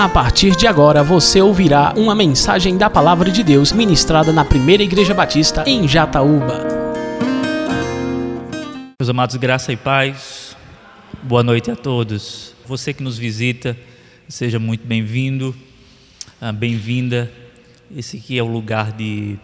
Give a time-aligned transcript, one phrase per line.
[0.00, 4.82] A partir de agora você ouvirá uma mensagem da Palavra de Deus ministrada na Primeira
[4.82, 6.66] Igreja Batista em Jataúba.
[8.98, 10.56] Meus amados, graça e paz,
[11.22, 12.54] boa noite a todos.
[12.66, 13.76] Você que nos visita,
[14.26, 15.54] seja muito bem-vindo,
[16.40, 17.30] ah, bem-vinda.
[17.94, 19.36] Esse aqui é o lugar de,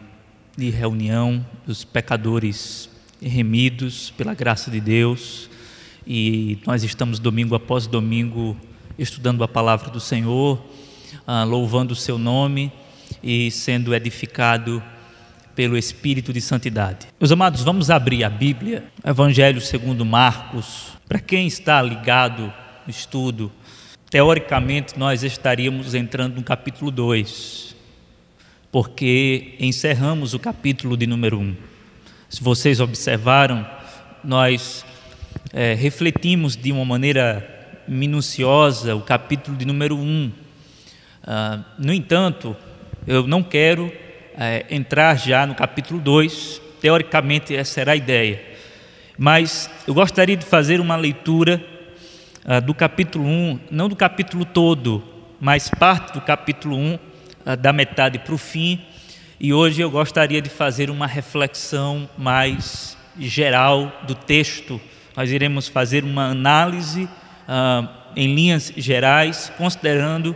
[0.57, 2.89] de reunião dos pecadores
[3.21, 5.51] remidos pela graça de Deus
[6.07, 8.57] e nós estamos domingo após domingo
[8.99, 10.63] estudando a palavra do Senhor,
[11.27, 12.73] ah, louvando o seu nome
[13.23, 14.83] e sendo edificado
[15.55, 17.07] pelo Espírito de Santidade.
[17.19, 20.89] Meus amados, vamos abrir a Bíblia, Evangelho segundo Marcos.
[21.09, 22.53] Para quem está ligado
[22.87, 23.51] no estudo,
[24.11, 27.75] teoricamente nós estaríamos entrando no capítulo 2,
[28.71, 31.43] porque encerramos o capítulo de número 1.
[31.43, 31.57] Um.
[32.29, 33.67] Se vocês observaram,
[34.23, 34.85] nós
[35.53, 37.56] é, refletimos de uma maneira
[37.89, 40.01] minuciosa o capítulo de número 1.
[40.01, 40.33] Um.
[41.23, 42.57] Uh, no entanto,
[43.07, 43.93] eu não quero
[44.37, 48.41] é, entrar já no capítulo 2, teoricamente essa será a ideia,
[49.19, 51.65] mas eu gostaria de fazer uma leitura
[52.45, 55.03] uh, do capítulo 1, um, não do capítulo todo,
[55.41, 58.81] mas parte do capítulo 1, um, uh, da metade para o fim,
[59.41, 64.81] e hoje eu gostaria de fazer uma reflexão mais geral do texto
[65.17, 67.09] nós iremos fazer uma análise
[67.47, 70.35] ah, em linhas gerais, considerando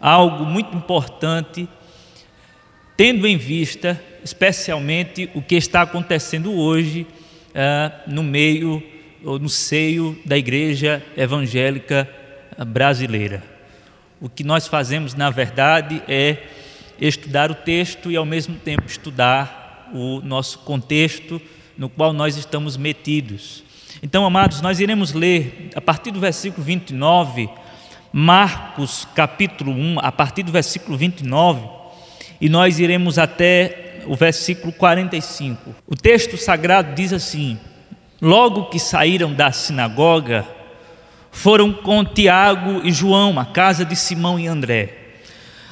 [0.00, 1.68] algo muito importante,
[2.96, 7.06] tendo em vista especialmente o que está acontecendo hoje
[7.54, 8.82] ah, no meio
[9.24, 12.08] ou no seio da igreja evangélica
[12.66, 13.42] brasileira.
[14.20, 16.38] O que nós fazemos, na verdade, é
[17.00, 21.40] estudar o texto e, ao mesmo tempo, estudar o nosso contexto
[21.76, 23.62] no qual nós estamos metidos.
[24.02, 27.48] Então, amados, nós iremos ler a partir do versículo 29,
[28.12, 31.68] Marcos capítulo 1, a partir do versículo 29,
[32.40, 35.74] e nós iremos até o versículo 45.
[35.86, 37.58] O texto sagrado diz assim:
[38.20, 40.46] Logo que saíram da sinagoga,
[41.30, 44.94] foram com Tiago e João à casa de Simão e André.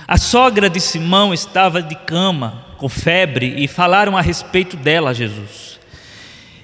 [0.06, 5.14] A sogra de Simão estava de cama, com febre, e falaram a respeito dela a
[5.14, 5.80] Jesus.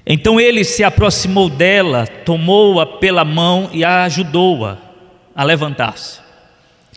[0.06, 4.78] Então ele se aproximou dela, tomou-a pela mão e a ajudou-a
[5.34, 6.20] a, levantar-se.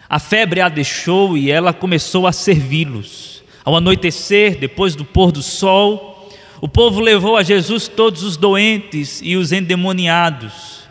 [0.10, 3.44] A febre a deixou e ela começou a servi-los.
[3.64, 6.30] Ao anoitecer, depois do pôr do sol,
[6.62, 10.84] o povo levou a Jesus todos os doentes e os endemoniados.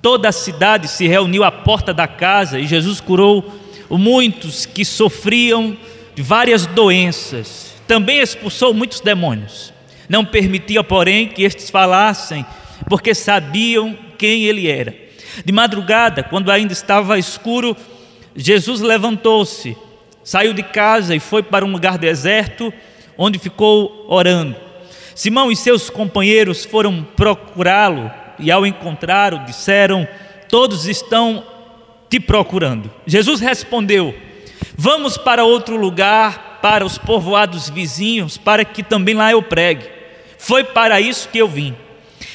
[0.00, 3.44] Toda a cidade se reuniu à porta da casa e Jesus curou
[3.90, 5.76] muitos que sofriam
[6.14, 7.74] de várias doenças.
[7.86, 9.71] Também expulsou muitos demônios.
[10.12, 12.44] Não permitia, porém, que estes falassem,
[12.86, 14.94] porque sabiam quem ele era.
[15.42, 17.74] De madrugada, quando ainda estava escuro,
[18.36, 19.74] Jesus levantou-se,
[20.22, 22.70] saiu de casa e foi para um lugar deserto,
[23.16, 24.54] onde ficou orando.
[25.14, 30.06] Simão e seus companheiros foram procurá-lo e, ao encontrá-lo, disseram:
[30.46, 31.42] Todos estão
[32.10, 32.90] te procurando.
[33.06, 34.14] Jesus respondeu:
[34.76, 40.01] Vamos para outro lugar, para os povoados vizinhos, para que também lá eu pregue
[40.42, 41.72] foi para isso que eu vim.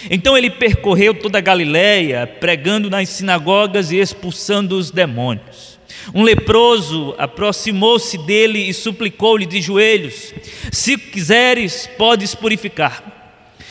[0.09, 5.77] Então ele percorreu toda a Galiléia, pregando nas sinagogas e expulsando os demônios.
[6.15, 10.33] Um leproso aproximou-se dele e suplicou-lhe de joelhos:
[10.71, 13.03] Se quiseres, podes purificar.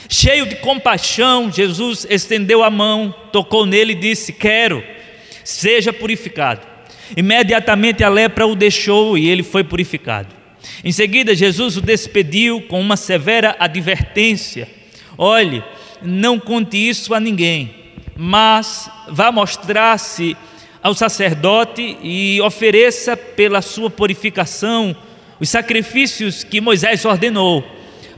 [0.07, 4.85] Cheio de compaixão, Jesus estendeu a mão, tocou nele e disse: Quero,
[5.43, 6.61] seja purificado.
[7.17, 10.36] Imediatamente a lepra o deixou e ele foi purificado.
[10.84, 14.69] Em seguida, Jesus o despediu com uma severa advertência:
[15.17, 15.62] Olhe,
[16.03, 17.75] não conte isso a ninguém,
[18.17, 20.37] mas vá mostrar-se
[20.83, 24.97] ao sacerdote e ofereça pela sua purificação
[25.41, 27.65] os sacrifícios que Moisés ordenou,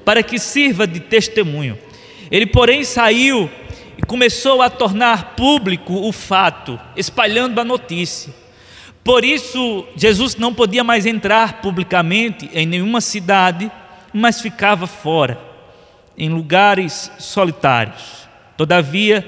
[0.05, 1.79] para que sirva de testemunho.
[2.31, 3.51] Ele, porém, saiu
[3.97, 8.33] e começou a tornar público o fato, espalhando a notícia.
[9.09, 13.73] Por isso, Jesus não podia mais entrar publicamente em nenhuma cidade,
[14.13, 15.41] mas ficava fora,
[16.15, 18.29] em lugares solitários.
[18.55, 19.27] Todavia,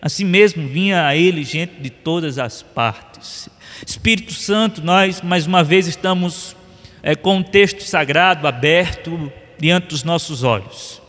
[0.00, 3.48] assim mesmo vinha a ele gente de todas as partes.
[3.84, 6.54] Espírito Santo, nós mais uma vez estamos
[7.02, 11.02] é, com o texto sagrado aberto diante dos nossos olhos.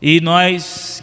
[0.00, 1.02] E nós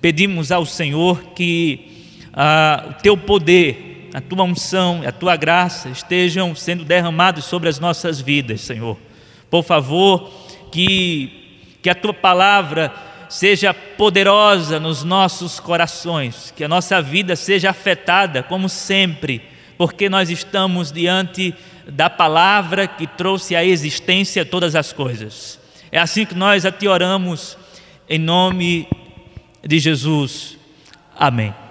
[0.00, 6.54] pedimos ao Senhor que ah, o teu poder a tua unção, a tua graça estejam
[6.54, 8.98] sendo derramados sobre as nossas vidas, Senhor.
[9.50, 10.30] Por favor,
[10.70, 12.92] que, que a tua palavra
[13.28, 19.40] seja poderosa nos nossos corações, que a nossa vida seja afetada, como sempre,
[19.78, 21.54] porque nós estamos diante
[21.86, 25.58] da palavra que trouxe à existência todas as coisas.
[25.90, 27.56] É assim que nós a te oramos,
[28.08, 28.86] em nome
[29.66, 30.58] de Jesus.
[31.16, 31.61] Amém.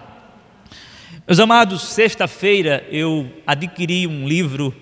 [1.31, 4.75] Meus amados, sexta-feira eu adquiri um livro,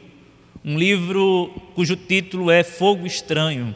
[0.66, 3.76] um livro cujo título é Fogo Estranho.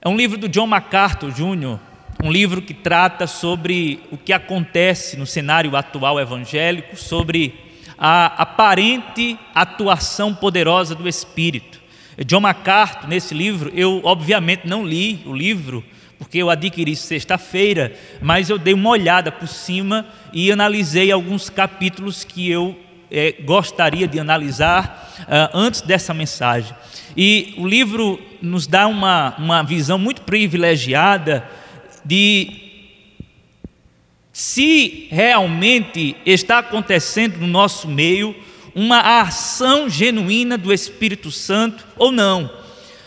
[0.00, 1.78] É um livro do John MacArthur Jr.,
[2.24, 7.52] um livro que trata sobre o que acontece no cenário atual evangélico, sobre
[7.98, 11.78] a aparente atuação poderosa do Espírito.
[12.24, 15.84] John MacArthur, nesse livro, eu obviamente não li o livro,
[16.18, 22.24] porque eu adquiri sexta-feira, mas eu dei uma olhada por cima e analisei alguns capítulos
[22.24, 22.76] que eu
[23.10, 26.74] é, gostaria de analisar uh, antes dessa mensagem.
[27.16, 31.46] E o livro nos dá uma, uma visão muito privilegiada
[32.04, 32.66] de
[34.32, 38.36] se realmente está acontecendo no nosso meio
[38.74, 42.50] uma ação genuína do Espírito Santo ou não.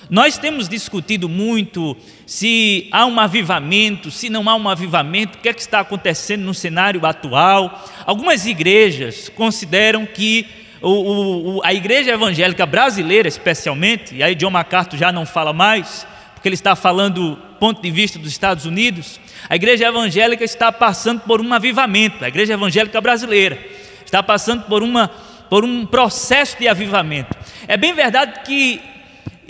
[0.09, 1.95] Nós temos discutido muito
[2.25, 6.41] se há um avivamento, se não há um avivamento, o que é que está acontecendo
[6.41, 7.87] no cenário atual.
[8.07, 10.47] Algumas igrejas consideram que
[10.81, 16.07] o, o, a igreja evangélica brasileira, especialmente, e aí John MacArthur já não fala mais,
[16.33, 20.71] porque ele está falando do ponto de vista dos Estados Unidos, a igreja evangélica está
[20.71, 23.59] passando por um avivamento, a igreja evangélica brasileira
[24.03, 25.09] está passando por, uma,
[25.49, 27.37] por um processo de avivamento.
[27.67, 28.81] É bem verdade que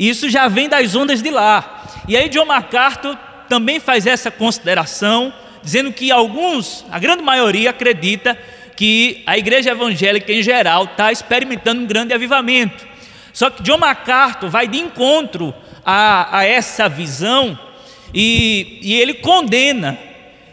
[0.07, 1.83] isso já vem das ondas de lá.
[2.07, 3.17] E aí John MacArthur
[3.49, 8.37] também faz essa consideração, dizendo que alguns, a grande maioria, acredita
[8.75, 12.87] que a igreja evangélica em geral está experimentando um grande avivamento.
[13.33, 15.53] Só que John MacArthur vai de encontro
[15.85, 17.59] a, a essa visão
[18.13, 19.97] e, e ele condena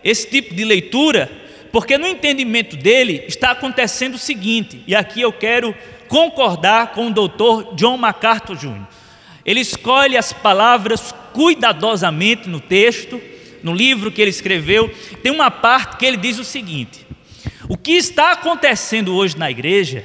[0.02, 1.30] esse tipo de leitura,
[1.70, 5.74] porque no entendimento dele está acontecendo o seguinte, e aqui eu quero
[6.08, 8.86] concordar com o doutor John MacArthur Jr.
[9.46, 13.22] Ele escolhe as palavras cuidadosamente no texto,
[13.62, 14.92] no livro que ele escreveu.
[15.22, 17.06] Tem uma parte que ele diz o seguinte:
[17.68, 20.04] O que está acontecendo hoje na igreja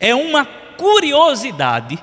[0.00, 1.98] é uma curiosidade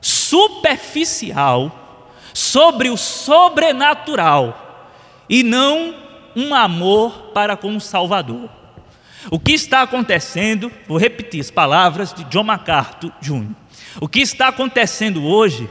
[0.00, 4.90] superficial sobre o sobrenatural
[5.28, 5.94] e não
[6.34, 8.48] um amor para com o Salvador.
[9.30, 13.63] O que está acontecendo, vou repetir as palavras de John MacArthur Jr.
[14.00, 15.68] O que está acontecendo hoje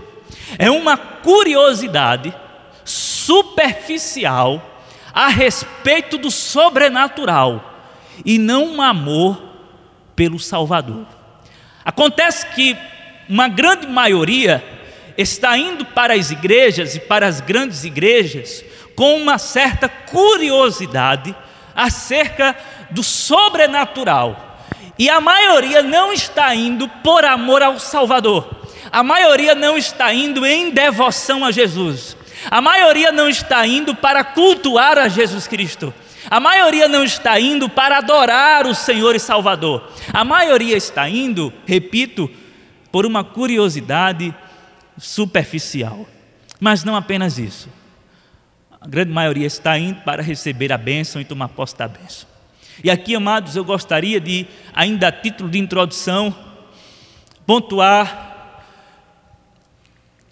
[0.58, 2.34] é uma curiosidade
[2.86, 4.62] superficial
[5.14, 7.74] a respeito do sobrenatural
[8.26, 9.42] e não um amor
[10.16, 11.06] pelo Salvador.
[11.84, 12.78] Acontece que
[13.28, 14.64] uma grande maioria
[15.18, 18.64] está indo para as igrejas e para as grandes igrejas
[18.96, 21.36] com uma certa curiosidade
[21.76, 22.56] acerca
[22.90, 24.53] do sobrenatural
[24.98, 28.64] e a maioria não está indo por amor ao Salvador.
[28.92, 32.16] A maioria não está indo em devoção a Jesus.
[32.52, 35.94] A maioria não está indo para cultuar a Jesus Cristo.
[36.30, 39.90] A maioria não está indo para adorar o Senhor e Salvador.
[40.14, 42.30] A maioria está indo, repito,
[42.92, 44.34] por uma curiosidade
[44.98, 46.06] superficial.
[46.60, 47.68] Mas não apenas isso.
[48.80, 52.33] A grande maioria está indo para receber a bênção e tomar posse da bênção.
[52.84, 56.36] E aqui, amados, eu gostaria de, ainda a título de introdução,
[57.46, 58.62] pontuar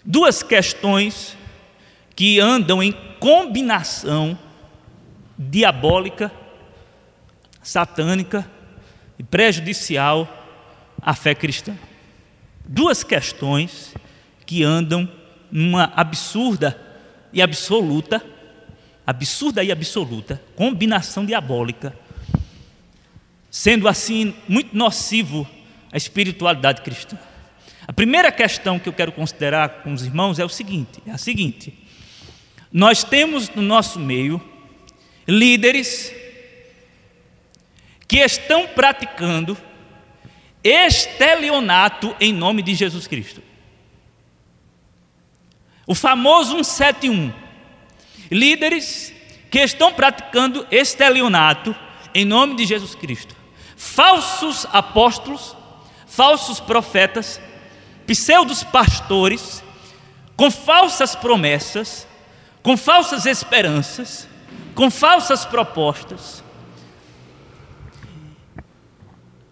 [0.04, 1.34] duas questões
[2.14, 4.38] que andam em combinação
[5.38, 6.30] diabólica,
[7.62, 8.46] satânica
[9.18, 10.28] e prejudicial
[11.00, 11.74] à fé cristã.
[12.66, 13.94] Duas questões
[14.44, 15.10] que andam
[15.50, 16.78] numa absurda
[17.32, 18.22] e absoluta,
[19.06, 22.01] absurda e absoluta combinação diabólica
[23.52, 25.46] sendo assim muito nocivo
[25.92, 27.18] à espiritualidade cristã.
[27.86, 31.18] A primeira questão que eu quero considerar com os irmãos é o seguinte, é a
[31.18, 31.78] seguinte:
[32.72, 34.40] nós temos no nosso meio
[35.28, 36.10] líderes
[38.08, 39.56] que estão praticando
[40.64, 43.42] estelionato em nome de Jesus Cristo.
[45.86, 47.32] O famoso 171.
[48.30, 49.12] Líderes
[49.50, 51.76] que estão praticando estelionato
[52.14, 53.41] em nome de Jesus Cristo
[53.82, 55.56] falsos apóstolos,
[56.06, 57.40] falsos profetas,
[58.06, 59.62] pseudos pastores,
[60.36, 62.06] com falsas promessas,
[62.62, 64.28] com falsas esperanças,
[64.72, 66.44] com falsas propostas,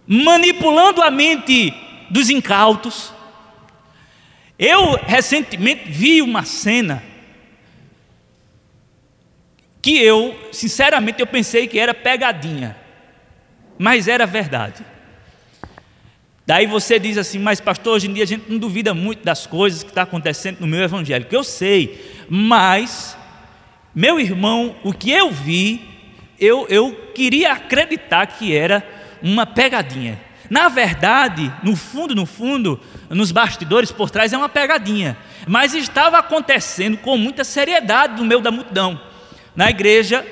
[0.06, 1.74] manipulando a mente
[2.08, 3.12] dos incautos.
[4.56, 7.02] Eu recentemente vi uma cena
[9.82, 12.79] que eu, sinceramente, eu pensei que era pegadinha
[13.80, 14.84] mas era verdade.
[16.46, 19.46] Daí você diz assim, mas pastor, hoje em dia a gente não duvida muito das
[19.46, 21.34] coisas que está acontecendo no meu evangélico.
[21.34, 23.16] Eu sei, mas,
[23.94, 25.80] meu irmão, o que eu vi,
[26.38, 28.86] eu, eu queria acreditar que era
[29.22, 30.20] uma pegadinha.
[30.50, 35.16] Na verdade, no fundo, no fundo, nos bastidores por trás é uma pegadinha,
[35.48, 39.00] mas estava acontecendo com muita seriedade no meio da multidão
[39.54, 40.24] na Igreja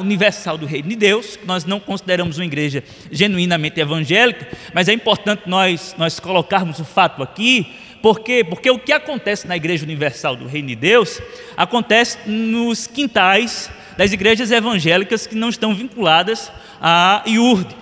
[0.00, 5.42] Universal do Reino de Deus, nós não consideramos uma igreja genuinamente evangélica, mas é importante
[5.46, 8.42] nós, nós colocarmos o fato aqui, por quê?
[8.42, 11.22] Porque o que acontece na Igreja Universal do Reino de Deus
[11.56, 16.50] acontece nos quintais das igrejas evangélicas que não estão vinculadas
[16.80, 17.76] à IURD.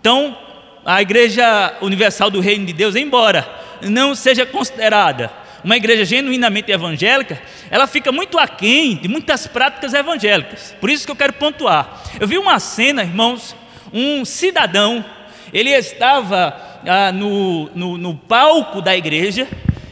[0.00, 0.36] Então,
[0.84, 3.48] a Igreja Universal do Reino de Deus, embora
[3.82, 5.30] não seja considerada
[5.62, 7.40] uma igreja genuinamente evangélica,
[7.70, 10.74] ela fica muito aquém de muitas práticas evangélicas.
[10.80, 12.02] Por isso que eu quero pontuar.
[12.18, 13.54] Eu vi uma cena, irmãos,
[13.92, 15.04] um cidadão,
[15.52, 19.46] ele estava ah, no, no, no palco da igreja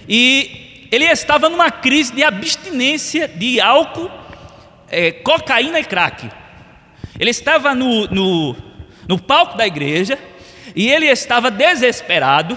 [0.08, 4.10] e ele estava numa crise de abstinência de álcool,
[4.90, 6.30] é, cocaína e crack.
[7.18, 8.56] Ele estava no, no,
[9.06, 10.18] no palco da igreja
[10.74, 12.56] e ele estava desesperado,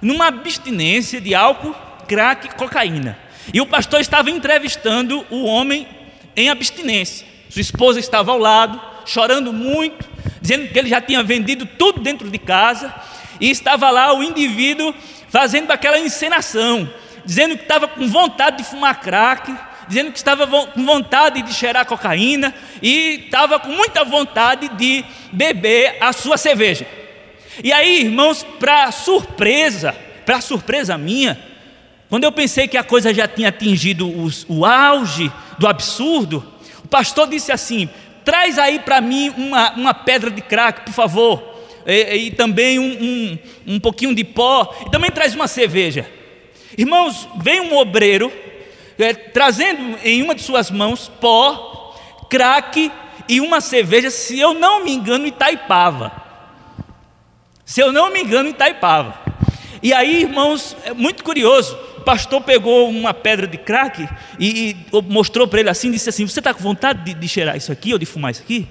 [0.00, 1.74] numa abstinência de álcool
[2.10, 3.16] crack e cocaína.
[3.54, 5.86] E o pastor estava entrevistando o homem
[6.34, 7.24] em abstinência.
[7.48, 10.08] Sua esposa estava ao lado, chorando muito,
[10.42, 12.92] dizendo que ele já tinha vendido tudo dentro de casa,
[13.40, 14.92] e estava lá o indivíduo
[15.28, 16.92] fazendo aquela encenação,
[17.24, 19.54] dizendo que estava com vontade de fumar crack,
[19.86, 22.52] dizendo que estava com vontade de cheirar cocaína
[22.82, 26.86] e estava com muita vontade de beber a sua cerveja.
[27.62, 29.94] E aí, irmãos, para surpresa,
[30.26, 31.49] para surpresa minha,
[32.10, 36.44] quando eu pensei que a coisa já tinha atingido os, o auge do absurdo,
[36.84, 37.88] o pastor disse assim:
[38.24, 41.40] traz aí para mim uma, uma pedra de crack, por favor,
[41.86, 46.10] e, e também um, um, um pouquinho de pó, e também traz uma cerveja.
[46.76, 48.32] Irmãos, vem um obreiro
[48.98, 51.96] é, trazendo em uma de suas mãos pó,
[52.28, 52.90] crack
[53.28, 56.10] e uma cerveja, se eu não me engano, Itaipava.
[57.64, 59.16] Se eu não me engano, Itaipava.
[59.80, 61.78] E aí, irmãos, é muito curioso
[62.10, 66.40] pastor pegou uma pedra de crack e, e mostrou para ele assim, disse assim: Você
[66.40, 68.66] está com vontade de, de, cheirar isso aqui ou de fumar isso aqui?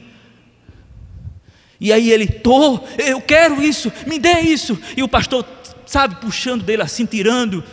[1.80, 4.78] E aí ele, tô, eu quero isso, me dê isso.
[4.98, 5.46] E o pastor,
[5.86, 7.64] sabe, puxando dele assim, tirando.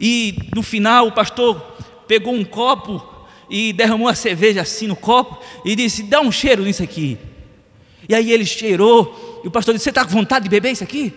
[0.00, 1.60] E no final o pastor
[2.06, 3.04] pegou um copo
[3.50, 7.18] e derramou a cerveja assim no copo e disse: Dá um cheiro nisso aqui.
[8.08, 10.84] E aí ele cheirou, e o pastor disse: Você está com vontade de beber isso
[10.84, 11.12] aqui?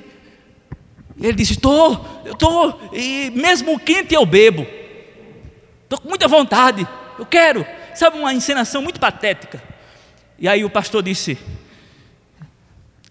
[1.22, 4.66] Ele disse: Estou, eu estou, e mesmo quente eu bebo.
[5.84, 6.88] Estou com muita vontade,
[7.20, 7.66] eu quero.
[7.94, 9.62] Sabe, uma encenação muito patética.
[10.40, 11.38] E aí o pastor disse: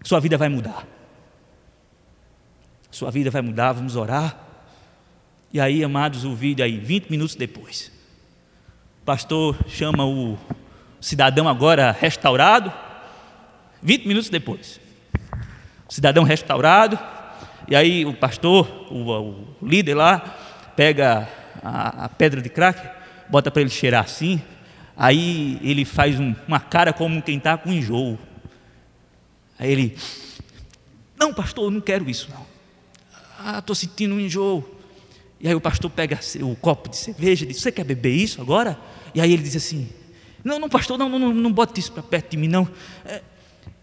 [0.03, 0.85] Sua vida vai mudar.
[2.89, 4.37] Sua vida vai mudar, vamos orar.
[5.53, 7.91] E aí, amados, o vídeo aí, 20 minutos depois.
[9.01, 10.37] O pastor chama o
[10.99, 12.71] cidadão agora restaurado.
[13.81, 14.79] 20 minutos depois.
[15.89, 16.99] O cidadão restaurado
[17.71, 20.19] e aí o pastor, o, o líder lá,
[20.75, 21.25] pega
[21.63, 22.85] a, a, pedra de crack,
[23.29, 24.41] bota para ele cheirar assim.
[24.93, 28.19] Aí ele faz um, uma cara como quem está com enjoo.
[29.57, 29.97] Aí ele,
[31.17, 32.45] não, pastor, não quero isso não.
[33.39, 34.69] Ah, estou sentindo um enjoo.
[35.39, 38.41] E aí o pastor pega o copo de cerveja e diz: Você quer beber isso
[38.41, 38.77] agora?
[39.15, 39.87] E aí ele diz assim:
[40.43, 42.67] Não, não, pastor, não, não, não bote isso para perto de mim, não.
[43.05, 43.21] É,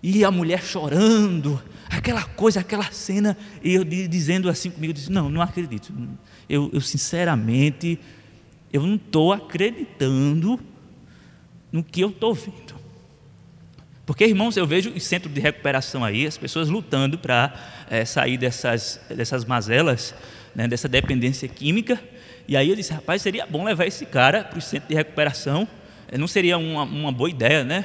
[0.02, 5.10] e a mulher chorando, aquela coisa, aquela cena, e eu dizendo assim comigo, eu disse,
[5.10, 5.92] não, não acredito.
[6.48, 7.98] Eu, eu sinceramente,
[8.72, 10.60] eu não estou acreditando
[11.72, 12.78] no que eu estou vendo.
[14.06, 17.52] Porque, irmãos, eu vejo o centro de recuperação aí, as pessoas lutando para
[17.90, 20.14] é, sair dessas, dessas mazelas,
[20.54, 22.00] né, dessa dependência química.
[22.46, 25.68] E aí eu disse, rapaz, seria bom levar esse cara para o centro de recuperação.
[26.16, 27.84] Não seria uma, uma boa ideia, né?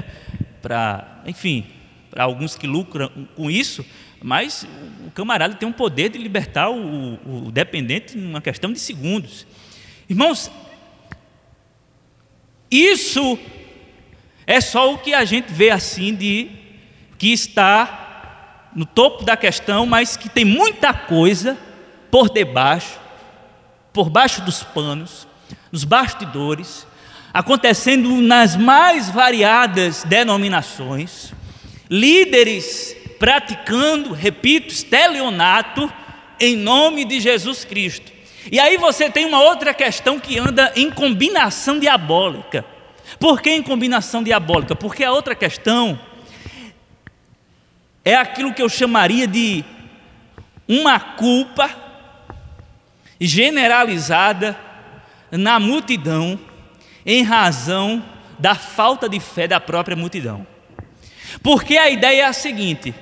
[0.61, 1.65] Para, enfim,
[2.13, 3.83] para alguns que lucram com isso,
[4.21, 4.67] mas
[5.07, 9.47] o camarada tem um poder de libertar o, o dependente em uma questão de segundos.
[10.07, 10.51] Irmãos,
[12.69, 13.37] isso
[14.45, 16.51] é só o que a gente vê assim de
[17.17, 21.57] que está no topo da questão, mas que tem muita coisa
[22.11, 22.99] por debaixo,
[23.91, 25.27] por baixo dos panos,
[25.71, 26.85] nos bastidores,
[27.33, 31.33] acontecendo nas mais variadas denominações
[31.89, 35.91] líderes praticando, repito, estelionato
[36.39, 38.11] em nome de Jesus Cristo.
[38.51, 42.65] E aí você tem uma outra questão que anda em combinação diabólica.
[43.19, 44.75] Por que em combinação diabólica?
[44.75, 45.99] Porque a outra questão
[48.03, 49.63] é aquilo que eu chamaria de
[50.67, 51.69] uma culpa
[53.19, 54.57] generalizada
[55.31, 56.39] na multidão
[57.05, 58.03] em razão
[58.37, 60.45] da falta de fé da própria multidão.
[61.43, 62.95] Porque a ideia é a seguinte: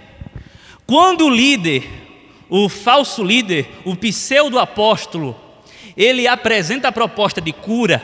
[0.87, 1.87] quando o líder,
[2.49, 5.39] o falso líder, o pseudo apóstolo,
[5.95, 8.03] ele apresenta a proposta de cura,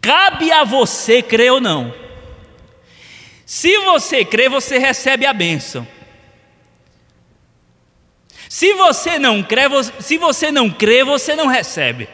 [0.00, 1.94] cabe a você crer ou não.
[3.46, 5.86] Se você crê, você recebe a bênção.
[8.48, 9.62] Se você não crê,
[10.00, 12.08] se você não crê, você não recebe.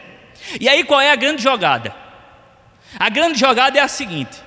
[0.59, 1.95] E aí qual é a grande jogada?
[2.99, 4.37] A grande jogada é a seguinte: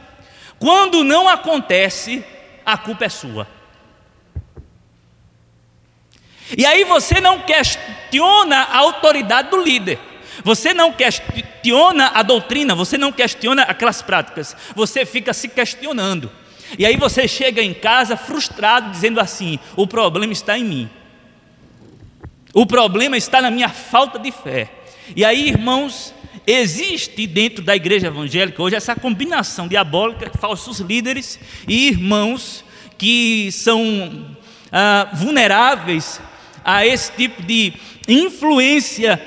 [0.64, 2.24] quando não acontece,
[2.64, 3.46] a culpa é sua.
[6.56, 9.98] E aí você não questiona a autoridade do líder.
[10.42, 16.32] Você não questiona a doutrina, você não questiona aquelas práticas, você fica se questionando.
[16.78, 20.90] E aí você chega em casa frustrado, dizendo assim: o problema está em mim.
[22.54, 24.70] O problema está na minha falta de fé.
[25.14, 26.14] E aí, irmãos,
[26.46, 32.64] existe dentro da igreja evangélica hoje essa combinação diabólica, falsos líderes e irmãos
[32.98, 34.36] que são
[34.70, 36.20] ah, vulneráveis
[36.64, 37.72] a esse tipo de
[38.08, 39.20] influência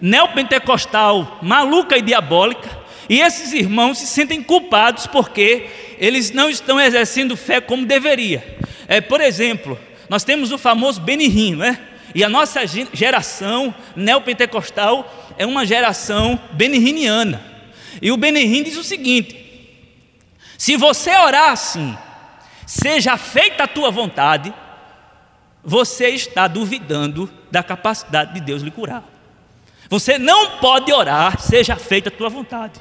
[0.00, 2.82] neopentecostal maluca e diabólica.
[3.08, 5.66] E esses irmãos se sentem culpados porque
[5.98, 8.58] eles não estão exercendo fé como deveria.
[8.88, 9.78] É, por exemplo,
[10.08, 11.78] nós temos o famoso Benihim, né?
[12.14, 12.60] E a nossa
[12.92, 17.42] geração neopentecostal é uma geração benihiniana.
[18.00, 19.36] E o Benihim diz o seguinte:
[20.58, 21.96] se você orar assim,
[22.66, 24.52] seja feita a tua vontade,
[25.64, 29.04] você está duvidando da capacidade de Deus lhe curar.
[29.88, 32.80] Você não pode orar, seja feita a tua vontade.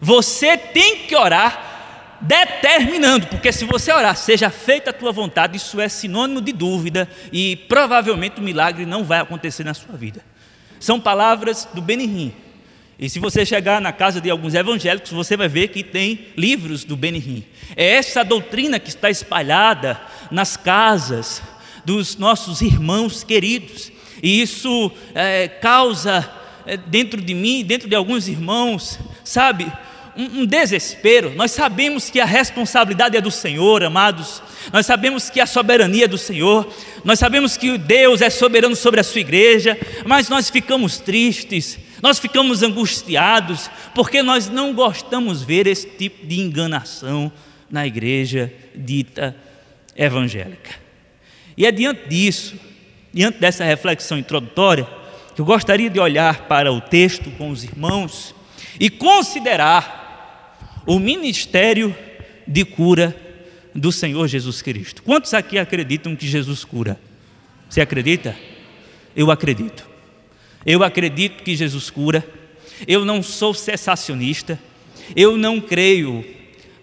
[0.00, 5.80] Você tem que orar determinando, porque se você orar, seja feita a tua vontade, isso
[5.80, 10.22] é sinônimo de dúvida e provavelmente o milagre não vai acontecer na sua vida.
[10.80, 12.32] São palavras do Benihim.
[12.98, 16.84] E se você chegar na casa de alguns evangélicos, você vai ver que tem livros
[16.84, 17.44] do Benihim.
[17.76, 21.42] É essa doutrina que está espalhada nas casas
[21.84, 23.92] dos nossos irmãos queridos.
[24.22, 26.30] E isso é, causa
[26.66, 29.70] é, dentro de mim, dentro de alguns irmãos, sabe,
[30.16, 31.34] um, um desespero.
[31.34, 34.42] Nós sabemos que a responsabilidade é do Senhor, amados.
[34.72, 36.72] Nós sabemos que a soberania é do Senhor.
[37.04, 39.78] Nós sabemos que Deus é soberano sobre a sua igreja.
[40.04, 46.40] Mas nós ficamos tristes, nós ficamos angustiados, porque nós não gostamos ver esse tipo de
[46.40, 47.32] enganação
[47.70, 49.36] na igreja dita
[49.96, 50.70] evangélica.
[51.56, 52.54] E é diante disso,
[53.12, 54.86] diante dessa reflexão introdutória,
[55.34, 58.34] que eu gostaria de olhar para o texto com os irmãos
[58.78, 59.99] e considerar
[60.86, 61.94] o ministério
[62.46, 63.14] de cura
[63.74, 65.02] do Senhor Jesus Cristo.
[65.02, 66.98] Quantos aqui acreditam que Jesus cura?
[67.68, 68.36] Você acredita?
[69.14, 69.88] Eu acredito.
[70.66, 72.26] Eu acredito que Jesus cura.
[72.86, 74.58] Eu não sou cessacionista.
[75.14, 76.24] Eu não creio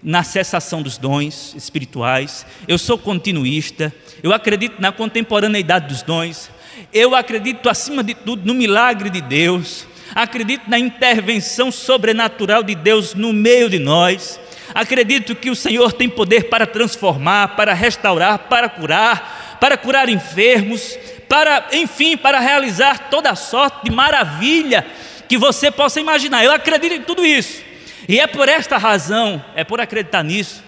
[0.01, 2.45] na cessação dos dons espirituais.
[2.67, 3.93] Eu sou continuista.
[4.23, 6.49] Eu acredito na contemporaneidade dos dons.
[6.93, 13.13] Eu acredito, acima de tudo, no milagre de Deus acredito na intervenção sobrenatural de Deus
[13.13, 14.39] no meio de nós.
[14.73, 20.97] Acredito que o Senhor tem poder para transformar, para restaurar, para curar, para curar enfermos,
[21.27, 24.85] para, enfim, para realizar toda sorte de maravilha
[25.27, 26.43] que você possa imaginar.
[26.43, 27.61] Eu acredito em tudo isso.
[28.07, 30.63] E é por esta razão, é por acreditar nisso,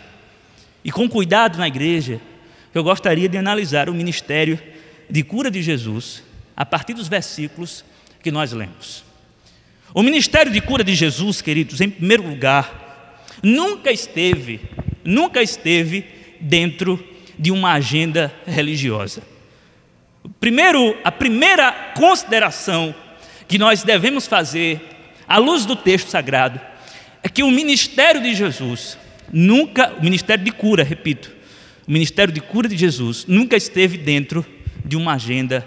[0.84, 2.20] e com cuidado na igreja,
[2.72, 4.60] que eu gostaria de analisar o ministério
[5.10, 6.24] de cura de Jesus
[6.56, 7.86] a partir dos versículos
[8.22, 9.09] que nós lemos.
[9.94, 14.60] O ministério de cura de Jesus, queridos, em primeiro lugar, nunca esteve,
[15.04, 16.06] nunca esteve
[16.40, 17.04] dentro
[17.38, 19.24] de uma agenda religiosa.
[20.40, 22.94] Primeiro, a primeira consideração
[23.48, 24.80] que nós devemos fazer,
[25.28, 26.60] à luz do texto sagrado,
[27.24, 28.98] é que o ministério de Jesus
[29.32, 31.32] nunca, o ministério de cura, repito,
[31.88, 34.46] o ministério de cura de Jesus nunca esteve dentro
[34.86, 35.66] de uma agenda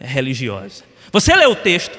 [0.00, 0.84] religiosa.
[1.12, 1.98] Você lê o texto,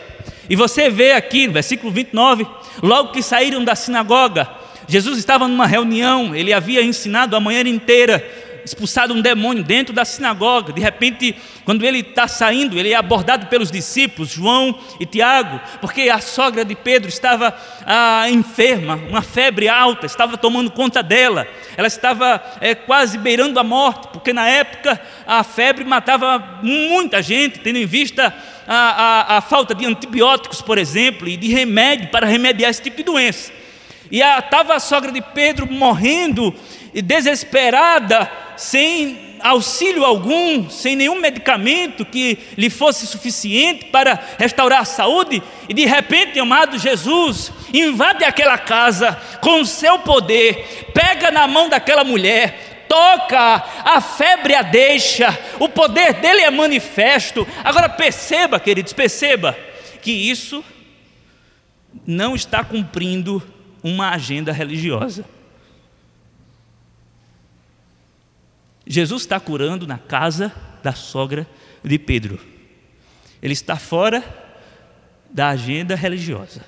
[0.49, 2.47] e você vê aqui no versículo 29,
[2.81, 4.49] logo que saíram da sinagoga,
[4.87, 8.27] Jesus estava numa reunião, ele havia ensinado a manhã inteira,
[8.65, 10.73] expulsado um demônio dentro da sinagoga.
[10.73, 16.09] De repente, quando ele está saindo, ele é abordado pelos discípulos, João e Tiago, porque
[16.09, 21.47] a sogra de Pedro estava ah, enferma, uma febre alta, estava tomando conta dela.
[21.77, 27.59] Ela estava é, quase beirando a morte, porque na época a febre matava muita gente,
[27.59, 28.33] tendo em vista
[28.71, 32.97] a, a, a falta de antibióticos, por exemplo, e de remédio para remediar esse tipo
[32.97, 33.51] de doença.
[34.11, 36.53] E estava a, sogra de Pedro morrendo,
[36.93, 45.41] desesperada, sem auxílio algum, sem nenhum medicamento que lhe fosse suficiente para restaurar a saúde,
[45.67, 51.69] e de repente, amado Jesus, invade aquela casa com o seu poder, pega na mão
[51.69, 55.27] daquela mulher, toca, a febre a deixa,
[55.59, 57.47] o poder dele é manifesto.
[57.63, 59.55] Agora perceba, queridos, perceba
[60.01, 60.65] que isso
[62.05, 63.41] não está cumprindo
[63.83, 65.23] uma agenda religiosa.
[68.85, 71.47] Jesus está curando na casa da sogra
[71.83, 72.39] de Pedro.
[73.41, 74.23] Ele está fora
[75.29, 76.65] da agenda religiosa.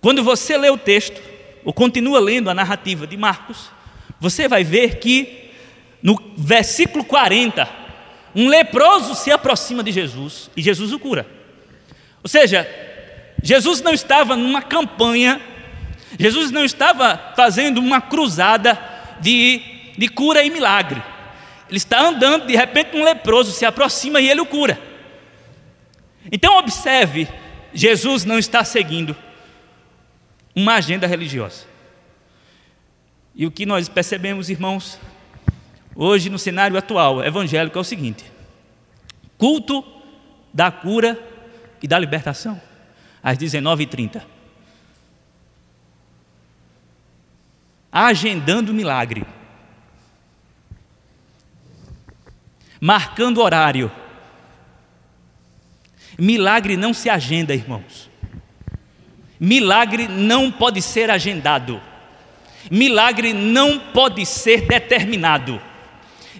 [0.00, 1.22] Quando você lê o texto,
[1.64, 3.70] ou continua lendo a narrativa de Marcos,
[4.20, 5.50] você vai ver que
[6.02, 7.68] no versículo 40,
[8.34, 11.26] um leproso se aproxima de Jesus e Jesus o cura.
[12.22, 12.68] Ou seja,
[13.42, 15.40] Jesus não estava numa campanha,
[16.18, 18.78] Jesus não estava fazendo uma cruzada
[19.20, 21.02] de de cura e milagre.
[21.68, 24.78] Ele está andando, de repente um leproso se aproxima e ele o cura.
[26.30, 27.28] Então observe,
[27.72, 29.16] Jesus não está seguindo
[30.54, 31.64] uma agenda religiosa.
[33.36, 34.98] E o que nós percebemos, irmãos,
[35.94, 38.24] hoje no cenário atual evangélico é o seguinte:
[39.38, 39.84] culto
[40.52, 41.16] da cura
[41.82, 42.60] e da libertação,
[43.22, 44.22] às 19h30.
[47.92, 49.24] Agendando milagre.
[52.80, 53.90] marcando horário.
[56.18, 58.10] Milagre não se agenda, irmãos.
[59.38, 61.80] Milagre não pode ser agendado.
[62.70, 65.60] Milagre não pode ser determinado.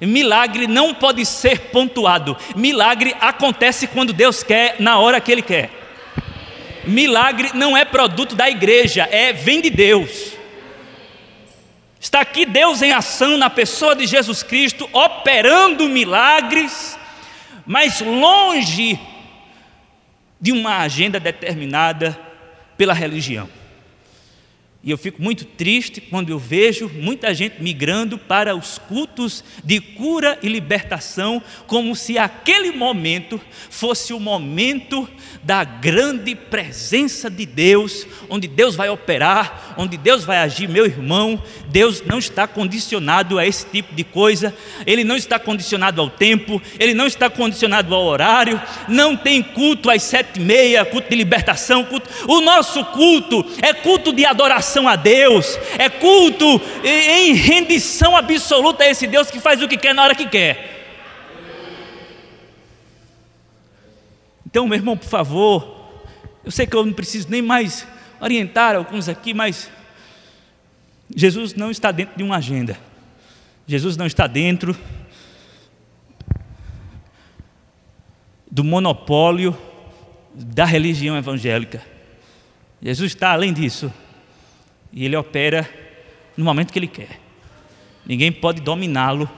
[0.00, 2.36] Milagre não pode ser pontuado.
[2.54, 5.70] Milagre acontece quando Deus quer, na hora que Ele quer.
[6.84, 10.36] Milagre não é produto da igreja, é vem de Deus.
[11.98, 16.96] Está aqui Deus em ação na pessoa de Jesus Cristo, operando milagres,
[17.66, 19.00] mas longe
[20.40, 22.16] de uma agenda determinada
[22.76, 23.48] pela religião.
[24.86, 29.80] E eu fico muito triste quando eu vejo muita gente migrando para os cultos de
[29.80, 35.08] cura e libertação, como se aquele momento fosse o momento
[35.42, 40.68] da grande presença de Deus, onde Deus vai operar, onde Deus vai agir.
[40.68, 44.54] Meu irmão, Deus não está condicionado a esse tipo de coisa,
[44.86, 49.90] Ele não está condicionado ao tempo, Ele não está condicionado ao horário, não tem culto
[49.90, 52.08] às sete e meia, culto de libertação, culto.
[52.28, 58.84] o nosso culto é culto de adoração adoração a Deus, é culto em rendição absoluta
[58.84, 60.74] a esse Deus que faz o que quer na hora que quer.
[64.44, 65.90] Então, meu irmão, por favor,
[66.44, 67.86] eu sei que eu não preciso nem mais
[68.20, 69.70] orientar alguns aqui, mas
[71.14, 72.78] Jesus não está dentro de uma agenda.
[73.66, 74.76] Jesus não está dentro
[78.50, 79.56] do monopólio
[80.34, 81.82] da religião evangélica.
[82.80, 83.92] Jesus está além disso.
[84.96, 85.68] E ele opera
[86.34, 87.20] no momento que ele quer.
[88.06, 89.28] Ninguém pode dominá-lo.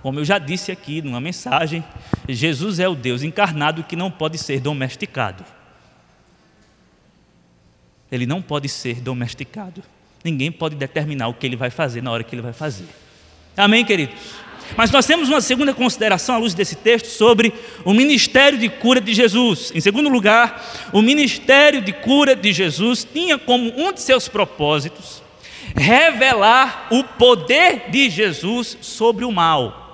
[0.00, 1.84] Como eu já disse aqui numa mensagem,
[2.28, 5.44] Jesus é o Deus encarnado que não pode ser domesticado.
[8.12, 9.82] Ele não pode ser domesticado.
[10.22, 12.86] Ninguém pode determinar o que ele vai fazer na hora que ele vai fazer.
[13.56, 14.47] Amém, queridos?
[14.76, 17.52] Mas nós temos uma segunda consideração à luz desse texto sobre
[17.84, 19.72] o ministério de cura de Jesus.
[19.74, 25.22] Em segundo lugar, o ministério de cura de Jesus tinha como um de seus propósitos
[25.76, 29.86] revelar o poder de Jesus sobre o mal.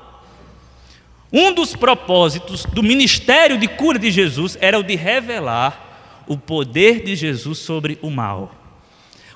[1.32, 7.02] Um dos propósitos do ministério de cura de Jesus era o de revelar o poder
[7.02, 8.54] de Jesus sobre o mal.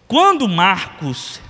[0.07, 1.41] Quando Marcos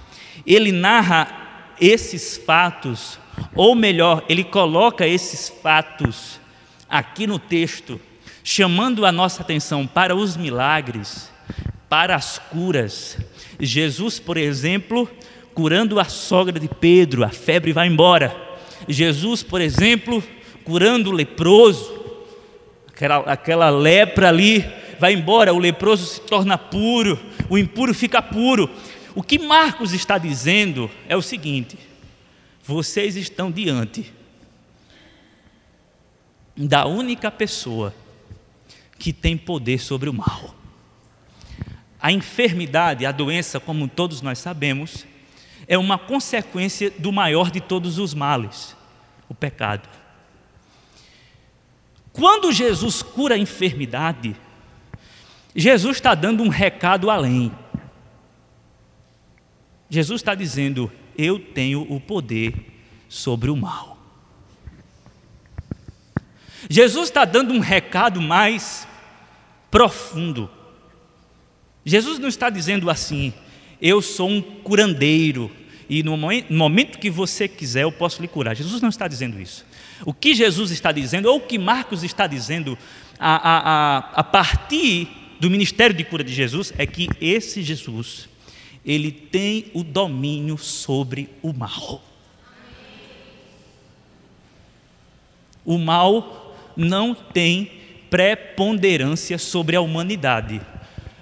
[0.47, 3.19] ele narra esses fatos
[3.55, 6.41] ou melhor, ele coloca esses fatos
[6.89, 8.01] aqui no texto,
[8.43, 11.31] chamando a nossa atenção para os milagres,
[11.89, 13.19] para as curas.
[13.61, 15.09] Jesus, por exemplo,
[15.55, 18.35] curando a sogra de Pedro, a febre vai embora.
[18.89, 20.23] Jesus, por exemplo,
[20.65, 21.99] curando o leproso,
[22.89, 24.65] aquela, aquela lepra ali
[24.99, 28.71] vai embora, o leproso se torna puro, o impuro fica puro.
[29.15, 31.77] O que Marcos está dizendo é o seguinte:
[32.69, 34.13] vocês estão diante
[36.55, 37.95] da única pessoa
[38.99, 40.55] que tem poder sobre o mal.
[41.99, 45.07] A enfermidade, a doença, como todos nós sabemos,
[45.67, 48.77] é uma consequência do maior de todos os males,
[49.31, 49.89] o pecado.
[52.13, 54.37] Quando Jesus cura a enfermidade,
[55.57, 57.51] Jesus está dando um recado além.
[59.89, 62.55] Jesus está dizendo: eu tenho o poder
[63.09, 63.99] sobre o mal.
[66.71, 68.87] Jesus está dando um recado mais
[69.71, 70.49] profundo.
[71.85, 73.33] Jesus não está dizendo assim,
[73.81, 75.51] eu sou um curandeiro
[75.89, 78.55] e no momento que você quiser eu posso lhe curar.
[78.55, 79.65] Jesus não está dizendo isso.
[80.05, 82.79] O que Jesus está dizendo, ou o que Marcos está dizendo
[83.19, 85.09] a, a, a, a partir
[85.41, 88.28] do ministério de cura de Jesus, é que esse Jesus,
[88.89, 92.03] ele tem o domínio sobre o mal.
[95.65, 97.71] O mal não tem
[98.11, 100.61] preponderância sobre a humanidade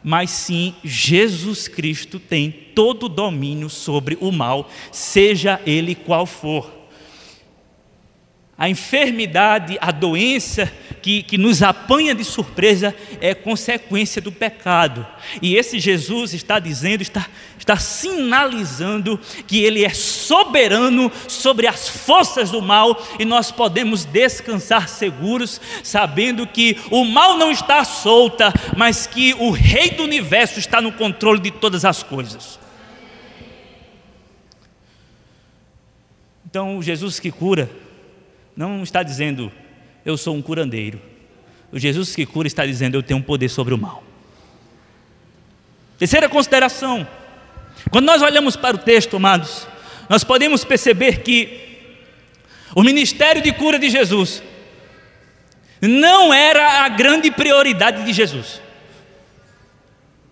[0.08, 6.75] mas sim Jesus Cristo tem todo o domínio sobre o mal, seja ele qual for.
[8.58, 15.06] A enfermidade, a doença que, que nos apanha de surpresa é consequência do pecado.
[15.42, 17.26] E esse Jesus está dizendo, está,
[17.58, 24.88] está sinalizando que Ele é soberano sobre as forças do mal e nós podemos descansar
[24.88, 30.80] seguros, sabendo que o mal não está solta, mas que o Rei do universo está
[30.80, 32.58] no controle de todas as coisas.
[36.46, 37.70] Então, Jesus que cura,
[38.56, 39.52] não está dizendo
[40.04, 41.00] eu sou um curandeiro.
[41.70, 44.02] O Jesus que cura está dizendo eu tenho um poder sobre o mal.
[45.98, 47.06] Terceira consideração:
[47.90, 49.66] quando nós olhamos para o texto, amados,
[50.08, 51.66] nós podemos perceber que
[52.74, 54.42] o ministério de cura de Jesus
[55.80, 58.60] não era a grande prioridade de Jesus.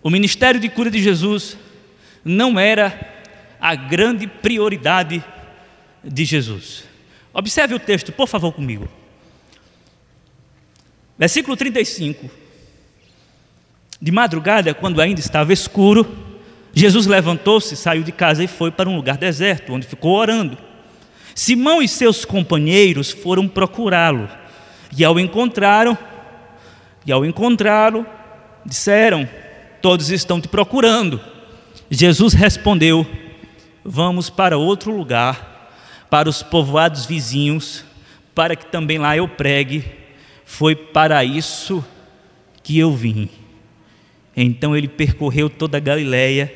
[0.01, 1.57] O ministério de cura de Jesus
[2.23, 3.13] não era
[3.59, 5.23] a grande prioridade
[6.03, 6.83] de Jesus.
[7.35, 8.87] Observe o texto, por favor, comigo.
[11.19, 12.31] Versículo 35.
[14.01, 16.07] De madrugada, quando ainda estava escuro,
[16.73, 20.57] Jesus levantou-se, saiu de casa e foi para um lugar deserto, onde ficou orando.
[21.35, 24.29] Simão e seus companheiros foram procurá-lo,
[24.97, 25.97] e ao encontraram,
[27.05, 28.05] e ao encontrá-lo,
[28.65, 29.27] disseram:
[29.81, 31.19] Todos estão te procurando.
[31.91, 33.05] Jesus respondeu:
[33.83, 35.54] Vamos para outro lugar
[36.15, 37.83] para os povoados vizinhos,
[38.33, 39.83] para que também lá eu pregue.
[40.45, 41.83] Foi para isso
[42.63, 43.29] que eu vim.
[44.33, 46.47] Então ele percorreu toda a Galiléia,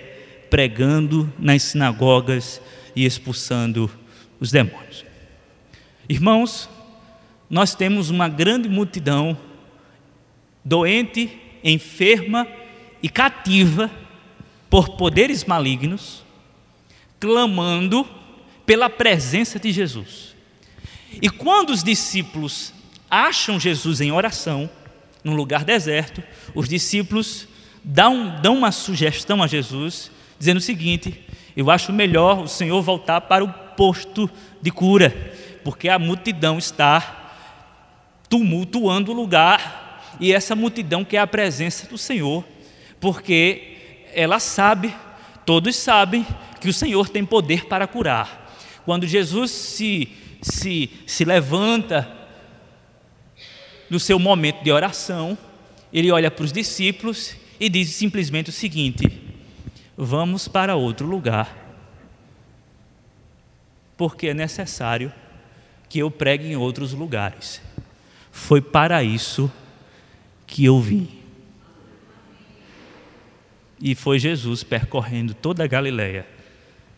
[0.49, 2.61] pregando nas sinagogas
[2.95, 3.91] e expulsando
[4.39, 5.03] os demônios.
[6.07, 6.69] Irmãos,
[7.49, 9.37] nós temos uma grande multidão
[10.63, 12.47] doente, enferma
[13.03, 13.91] e cativa
[14.69, 16.23] por poderes malignos,
[17.19, 18.07] clamando
[18.69, 20.35] pela presença de Jesus.
[21.19, 22.71] E quando os discípulos
[23.09, 24.69] acham Jesus em oração,
[25.23, 26.21] num lugar deserto,
[26.53, 27.47] os discípulos
[27.83, 31.19] dão, dão uma sugestão a Jesus, dizendo o seguinte:
[31.57, 34.29] Eu acho melhor o Senhor voltar para o posto
[34.61, 37.31] de cura, porque a multidão está
[38.29, 42.45] tumultuando o lugar, e essa multidão quer a presença do Senhor,
[42.99, 44.93] porque ela sabe,
[45.43, 46.23] todos sabem,
[46.61, 48.38] que o Senhor tem poder para curar.
[48.89, 50.09] Quando Jesus se,
[50.41, 52.11] se, se levanta
[53.87, 55.37] no seu momento de oração,
[55.93, 59.05] ele olha para os discípulos e diz simplesmente o seguinte:
[59.95, 61.55] Vamos para outro lugar,
[63.95, 65.13] porque é necessário
[65.87, 67.61] que eu pregue em outros lugares.
[68.31, 69.51] Foi para isso
[70.47, 71.07] que eu vim.
[73.79, 76.25] E foi Jesus percorrendo toda a Galileia,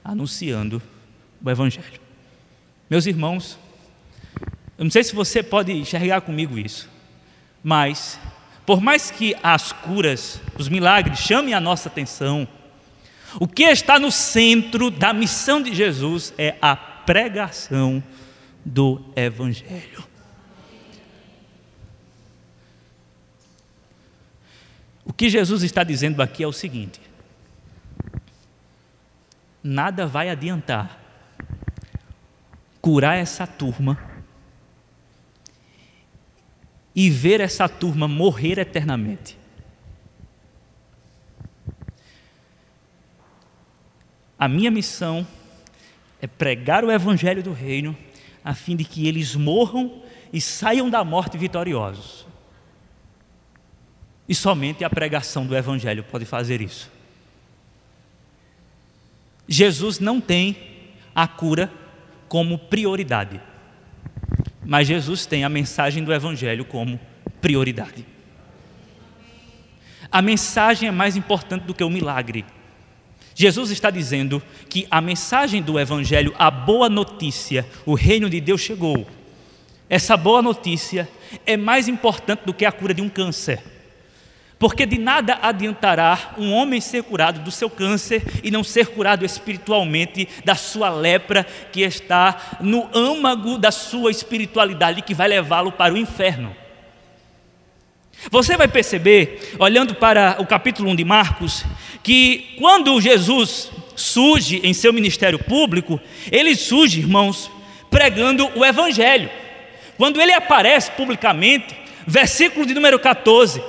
[0.06, 0.82] anunciando
[1.44, 2.00] o Evangelho.
[2.90, 3.58] Meus irmãos,
[4.78, 6.90] eu não sei se você pode enxergar comigo isso,
[7.64, 8.20] mas,
[8.66, 12.48] por mais que as curas, os milagres chamem a nossa atenção,
[13.40, 18.04] o que está no centro da missão de Jesus é a pregação
[18.66, 20.04] do Evangelho.
[25.06, 27.00] O que Jesus está dizendo aqui é o seguinte:
[29.64, 31.02] nada vai adiantar
[32.82, 33.98] curar essa turma
[36.96, 39.38] e ver essa turma morrer eternamente.
[44.38, 45.26] A minha missão
[46.20, 47.96] é pregar o evangelho do reino
[48.44, 50.02] a fim de que eles morram
[50.34, 52.26] e saiam da morte vitoriosos.
[54.28, 56.89] E somente a pregação do evangelho pode fazer isso.
[59.48, 60.58] Jesus não tem
[61.13, 61.72] a cura
[62.32, 63.41] como prioridade.
[64.63, 66.98] Mas Jesus tem a mensagem do Evangelho como
[67.41, 68.06] prioridade.
[70.10, 72.46] A mensagem é mais importante do que o milagre.
[73.36, 78.62] Jesus está dizendo que a mensagem do Evangelho, a boa notícia, o reino de Deus
[78.62, 79.06] chegou.
[79.89, 81.10] essa boa notícia
[81.46, 83.62] é mais importante do que a cura de um câncer.
[84.62, 89.26] Porque de nada adiantará um homem ser curado do seu câncer e não ser curado
[89.26, 95.95] espiritualmente da sua lepra que está no âmago da sua espiritualidade que vai levá-lo para
[95.95, 96.56] o inferno.
[98.30, 101.65] Você vai perceber, olhando para o capítulo 1 de Marcos,
[102.04, 106.00] que quando Jesus surge em seu ministério público,
[106.32, 107.50] ele surge, irmãos,
[107.89, 109.28] pregando o Evangelho.
[109.97, 113.60] Quando ele aparece publicamente, versículo de número 14,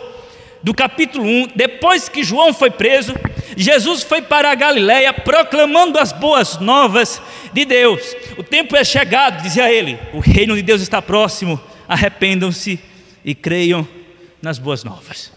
[0.62, 3.14] do capítulo 1, depois que João foi preso,
[3.56, 7.20] Jesus foi para a Galiléia proclamando as boas novas
[7.52, 8.00] de Deus.
[8.38, 12.78] O tempo é chegado, dizia ele, o reino de Deus está próximo, arrependam-se
[13.24, 13.86] e creiam
[14.40, 15.32] nas boas novas.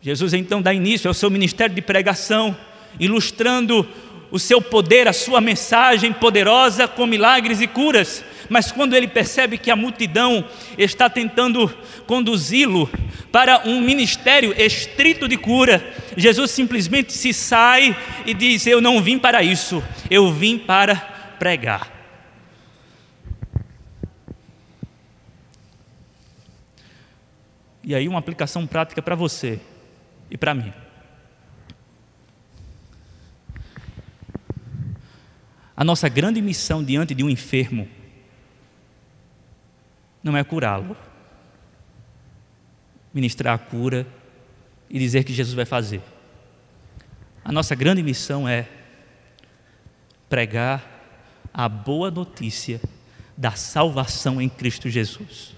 [0.00, 2.56] Jesus então dá início ao seu ministério de pregação,
[3.00, 3.88] ilustrando
[4.30, 8.24] o seu poder, a sua mensagem poderosa com milagres e curas.
[8.48, 10.44] Mas quando ele percebe que a multidão
[10.78, 11.68] está tentando
[12.06, 12.90] conduzi-lo
[13.32, 15.84] para um ministério estrito de cura,
[16.16, 20.96] Jesus simplesmente se sai e diz: Eu não vim para isso, eu vim para
[21.38, 21.96] pregar.
[27.82, 29.60] E aí, uma aplicação prática para você
[30.28, 30.72] e para mim.
[35.76, 37.86] A nossa grande missão diante de um enfermo
[40.26, 40.96] não é curá-lo,
[43.14, 44.04] ministrar a cura
[44.90, 46.02] e dizer que Jesus vai fazer.
[47.44, 48.68] A nossa grande missão é
[50.28, 50.84] pregar
[51.54, 52.80] a boa notícia
[53.36, 55.54] da salvação em Cristo Jesus.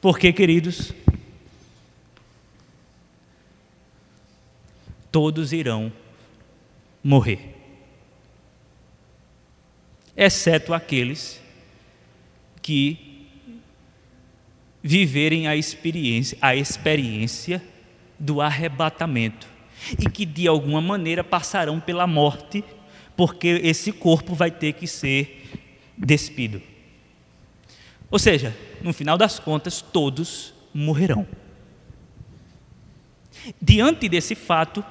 [0.00, 0.94] Porque, queridos,
[5.12, 5.92] todos irão
[7.04, 7.57] morrer,
[10.18, 11.40] exceto aqueles
[12.60, 13.28] que
[14.82, 17.62] viverem a experiência, a experiência
[18.18, 19.46] do arrebatamento
[19.96, 22.64] e que de alguma maneira passarão pela morte,
[23.16, 25.48] porque esse corpo vai ter que ser
[25.96, 26.60] despido.
[28.10, 31.28] Ou seja, no final das contas, todos morrerão.
[33.62, 34.84] Diante desse fato,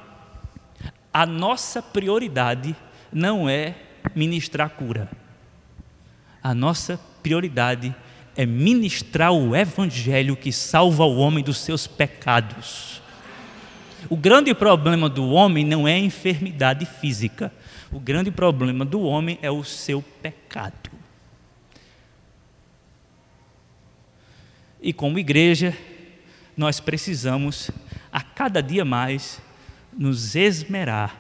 [1.14, 2.74] a nossa prioridade
[3.12, 3.76] não é
[4.16, 5.10] ministrar cura.
[6.42, 7.96] A nossa prioridade
[8.36, 13.02] é ministrar o evangelho que salva o homem dos seus pecados.
[14.10, 17.52] O grande problema do homem não é a enfermidade física.
[17.92, 20.92] O grande problema do homem é o seu pecado.
[24.80, 25.76] E como igreja,
[26.56, 27.72] nós precisamos
[28.12, 29.42] a cada dia mais
[29.92, 31.20] nos esmerar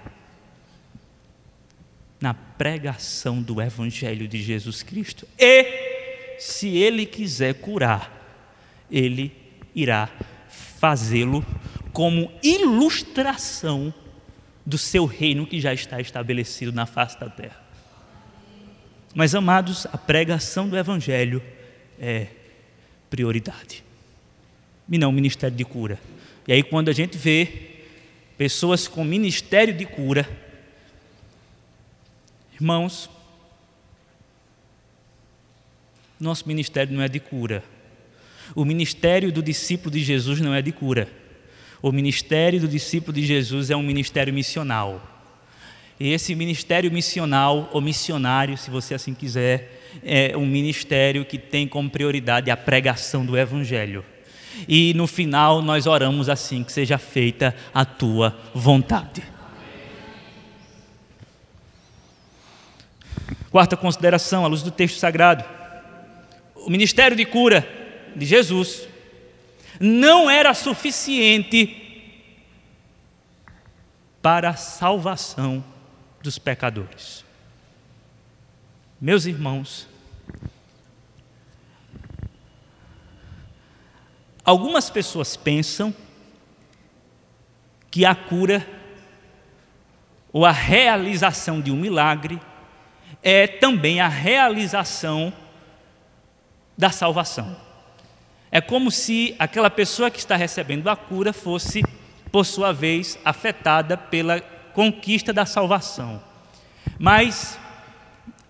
[2.58, 5.28] pregação do Evangelho de Jesus Cristo.
[5.38, 8.12] E, se Ele quiser curar,
[8.90, 9.32] Ele
[9.76, 10.10] irá
[10.50, 11.46] fazê-lo
[11.94, 13.94] como ilustração
[14.66, 17.62] do seu reino que já está estabelecido na face da terra.
[19.16, 21.42] Mas, amados, a pregação do Evangelho
[22.00, 22.28] é
[23.10, 23.84] prioridade.
[24.90, 26.00] E não ministério de cura.
[26.48, 27.48] E aí, quando a gente vê
[28.38, 30.47] pessoas com ministério de cura,
[32.60, 33.08] irmãos,
[36.20, 37.64] nosso ministério não é de cura.
[38.56, 41.08] O ministério do discípulo de Jesus não é de cura.
[41.82, 45.16] O ministério do discípulo de Jesus é um ministério missional.
[46.00, 51.68] E esse ministério missional, ou missionário, se você assim quiser, é um ministério que tem
[51.68, 54.04] como prioridade a pregação do Evangelho.
[54.68, 59.37] E no final nós oramos assim: que seja feita a tua vontade.
[63.52, 65.44] Quarta consideração, à luz do texto sagrado:
[66.56, 67.68] o ministério de cura
[68.16, 68.88] de Jesus
[69.80, 71.84] não era suficiente
[74.22, 75.64] para a salvação
[76.22, 77.24] dos pecadores.
[79.00, 79.88] Meus irmãos,
[84.44, 85.94] algumas pessoas pensam
[87.90, 88.68] que a cura
[90.34, 92.42] ou a realização de um milagre
[93.22, 95.34] é também a realização
[96.78, 97.56] da salvação.
[98.52, 101.84] É como se aquela pessoa que está recebendo a cura fosse,
[102.32, 104.40] por sua vez, afetada pela
[104.74, 106.22] conquista da salvação.
[106.98, 107.60] Mas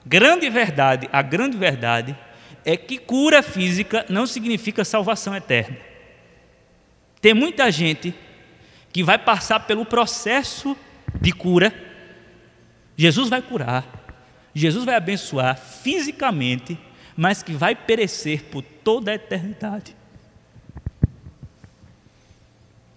[0.07, 2.17] Grande verdade, a grande verdade
[2.63, 5.75] é que cura física não significa salvação eterna.
[7.19, 8.15] Tem muita gente
[8.93, 10.77] que vai passar pelo processo
[11.19, 11.73] de cura,
[12.95, 13.83] Jesus vai curar,
[14.57, 16.75] Jesus vai abençoar fisicamente,
[17.15, 19.95] mas que vai perecer por toda a eternidade.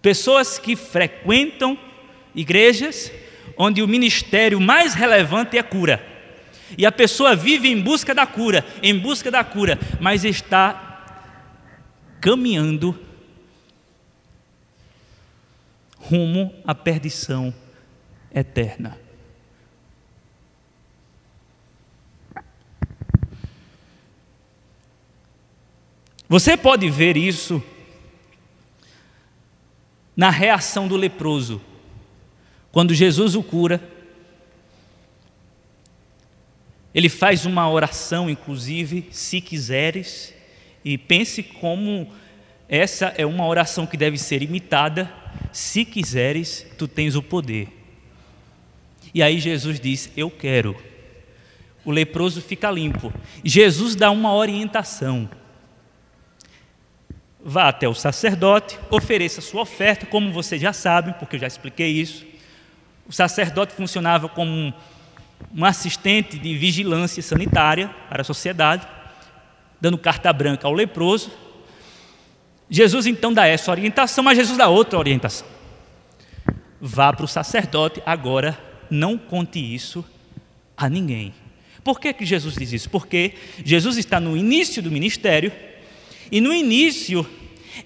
[0.01, 1.79] Pessoas que frequentam
[2.35, 3.13] igrejas
[3.59, 6.03] onde o ministério mais relevante é a cura.
[6.79, 11.27] E a pessoa vive em busca da cura, em busca da cura, mas está
[12.23, 12.99] caminhando
[15.99, 17.53] rumo à perdição
[18.35, 19.10] eterna.
[26.31, 27.61] Você pode ver isso
[30.15, 31.61] na reação do leproso.
[32.71, 33.83] Quando Jesus o cura,
[36.95, 40.33] ele faz uma oração, inclusive, se quiseres,
[40.85, 42.07] e pense como
[42.69, 45.13] essa é uma oração que deve ser imitada.
[45.51, 47.67] Se quiseres, tu tens o poder.
[49.13, 50.77] E aí Jesus diz: Eu quero.
[51.85, 53.13] O leproso fica limpo.
[53.43, 55.29] Jesus dá uma orientação.
[57.43, 61.89] Vá até o sacerdote, ofereça sua oferta, como você já sabe, porque eu já expliquei
[61.89, 62.27] isso.
[63.09, 64.73] O sacerdote funcionava como um,
[65.57, 68.87] um assistente de vigilância sanitária para a sociedade,
[69.81, 71.33] dando carta branca ao leproso.
[72.69, 75.47] Jesus então dá essa orientação, mas Jesus dá outra orientação.
[76.79, 78.59] Vá para o sacerdote, agora
[78.91, 80.05] não conte isso
[80.77, 81.33] a ninguém.
[81.83, 82.91] Por que, que Jesus diz isso?
[82.91, 83.35] Porque
[83.65, 85.51] Jesus está no início do ministério
[86.31, 87.27] e no início,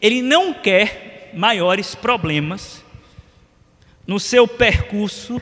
[0.00, 2.84] ele não quer maiores problemas
[4.06, 5.40] no seu percurso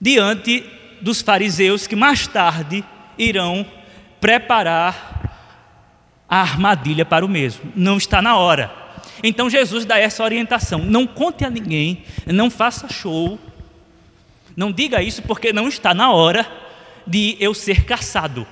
[0.00, 0.64] diante
[1.00, 2.84] dos fariseus que mais tarde
[3.16, 3.66] irão
[4.20, 7.72] preparar a armadilha para o mesmo.
[7.74, 8.72] Não está na hora.
[9.22, 13.38] Então Jesus dá essa orientação: não conte a ninguém, não faça show,
[14.56, 16.46] não diga isso porque não está na hora
[17.06, 18.46] de eu ser caçado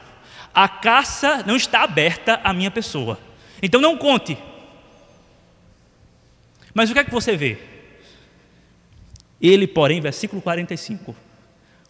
[0.55, 3.19] a caça não está aberta à minha pessoa.
[3.63, 4.37] Então não conte.
[6.75, 7.59] Mas o que é que você vê?
[9.41, 11.17] Ele, porém, versículo 45,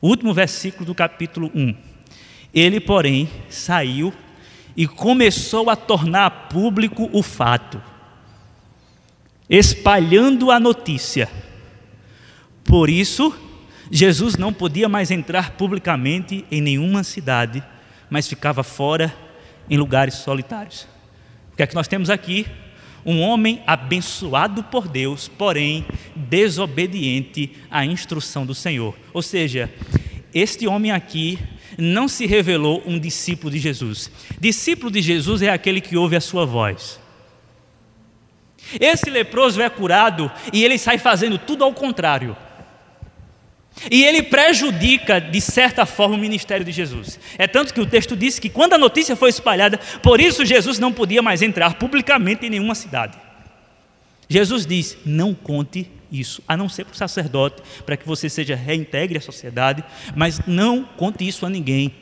[0.01, 1.75] o último versículo do capítulo 1.
[2.55, 4.13] Ele, porém, saiu
[4.77, 7.83] e começou a tornar público o fato,
[9.49, 11.29] espalhando a notícia.
[12.65, 13.35] Por isso,
[13.91, 17.63] Jesus não podia mais entrar publicamente em nenhuma cidade
[18.11, 19.15] mas ficava fora
[19.69, 20.87] em lugares solitários.
[21.53, 22.47] O que é que nós temos aqui?
[23.07, 28.95] Um homem abençoado por Deus, porém desobediente à instrução do Senhor.
[29.15, 29.73] Ou seja,
[30.35, 31.39] este homem aqui
[31.79, 34.11] não se revelou um discípulo de Jesus.
[34.39, 37.01] Discípulo de Jesus é aquele que ouve a sua voz.
[38.79, 42.37] Esse leproso é curado e ele sai fazendo tudo ao contrário.
[43.89, 47.19] E ele prejudica, de certa forma, o ministério de Jesus.
[47.39, 50.79] É tanto que o texto diz que quando a notícia foi espalhada, por isso Jesus
[50.79, 53.17] não podia mais entrar publicamente em nenhuma cidade.
[54.29, 58.55] Jesus diz: não conte isso, a não ser para o sacerdote, para que você seja
[58.55, 59.83] reintegre à sociedade,
[60.15, 61.93] mas não conte isso a ninguém.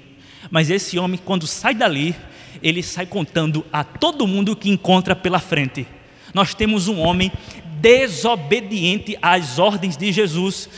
[0.50, 2.14] Mas esse homem, quando sai dali,
[2.62, 5.86] ele sai contando a todo mundo que encontra pela frente.
[6.34, 7.32] Nós temos um homem
[7.80, 10.68] desobediente às ordens de Jesus,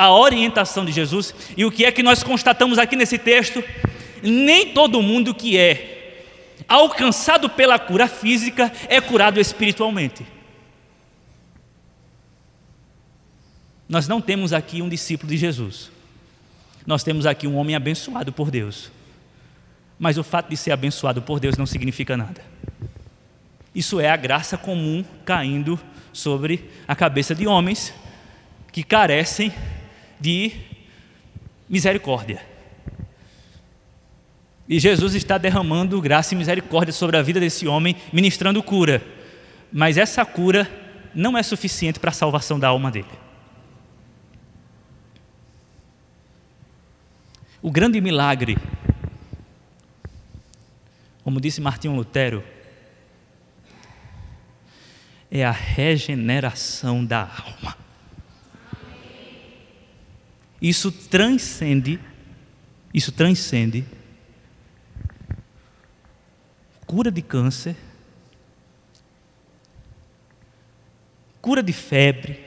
[0.00, 1.34] a orientação de Jesus.
[1.54, 3.62] E o que é que nós constatamos aqui nesse texto?
[4.22, 6.24] Nem todo mundo que é
[6.66, 10.24] alcançado pela cura física é curado espiritualmente.
[13.86, 15.90] Nós não temos aqui um discípulo de Jesus.
[16.86, 18.90] Nós temos aqui um homem abençoado por Deus.
[19.98, 22.42] Mas o fato de ser abençoado por Deus não significa nada.
[23.74, 25.78] Isso é a graça comum caindo
[26.10, 27.92] sobre a cabeça de homens
[28.72, 29.52] que carecem
[30.20, 30.52] de
[31.68, 32.40] misericórdia.
[34.68, 39.02] E Jesus está derramando graça e misericórdia sobre a vida desse homem, ministrando cura.
[39.72, 40.70] Mas essa cura
[41.14, 43.08] não é suficiente para a salvação da alma dele.
[47.62, 48.56] O grande milagre,
[51.24, 52.42] como disse Martinho Lutero,
[55.30, 57.79] é a regeneração da alma.
[60.60, 61.98] Isso transcende,
[62.92, 63.84] isso transcende
[66.86, 67.76] cura de câncer,
[71.40, 72.44] cura de febre,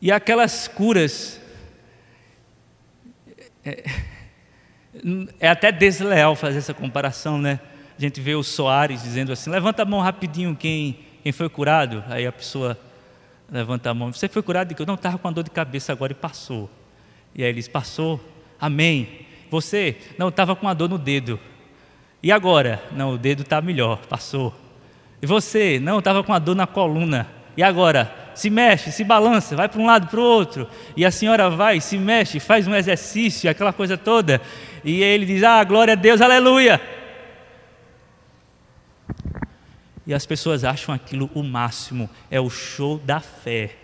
[0.00, 1.38] e aquelas curas
[3.62, 3.84] é,
[5.38, 7.60] é, até desleal fazer essa comparação, né?
[7.98, 12.02] A gente vê o Soares dizendo assim: levanta a mão rapidinho quem, quem foi curado.
[12.08, 12.80] Aí a pessoa
[13.50, 14.12] Levanta a mão.
[14.12, 16.14] Você foi curado de que eu não estava com a dor de cabeça agora e
[16.14, 16.70] passou.
[17.34, 18.20] E aí eles passou.
[18.60, 19.26] Amém.
[19.50, 21.38] Você não estava com a dor no dedo.
[22.22, 22.82] E agora?
[22.92, 24.54] Não, o dedo está melhor, passou.
[25.20, 25.80] E você?
[25.80, 27.26] Não, estava com a dor na coluna.
[27.56, 28.14] E agora?
[28.34, 30.68] Se mexe, se balança, vai para um lado para o outro.
[30.96, 34.40] E a senhora vai, se mexe, faz um exercício, aquela coisa toda.
[34.84, 36.80] E ele diz: Ah, glória a Deus, aleluia.
[40.06, 43.76] E as pessoas acham aquilo o máximo, é o show da fé.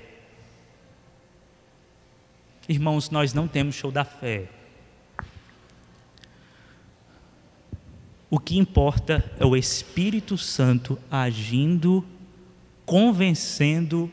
[2.68, 4.48] Irmãos, nós não temos show da fé.
[8.28, 12.04] O que importa é o Espírito Santo agindo,
[12.84, 14.10] convencendo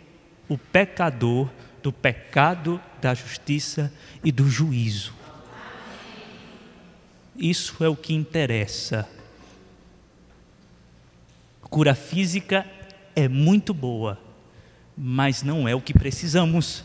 [0.47, 1.49] o pecador
[1.81, 3.91] do pecado, da justiça
[4.23, 5.13] e do juízo.
[7.35, 9.09] Isso é o que interessa.
[11.73, 12.67] Cura física
[13.15, 14.19] é muito boa,
[14.95, 16.83] mas não é o que precisamos.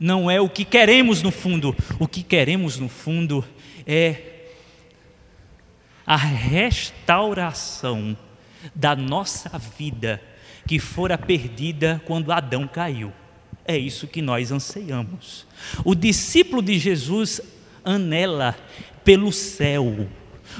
[0.00, 1.76] Não é o que queremos no fundo.
[1.98, 3.44] O que queremos no fundo
[3.86, 4.46] é
[6.06, 8.16] a restauração
[8.74, 10.22] da nossa vida
[10.66, 13.12] que fora perdida quando Adão caiu.
[13.62, 15.46] É isso que nós anseiamos.
[15.84, 17.42] O discípulo de Jesus
[17.84, 18.56] anela
[19.04, 20.08] pelo céu.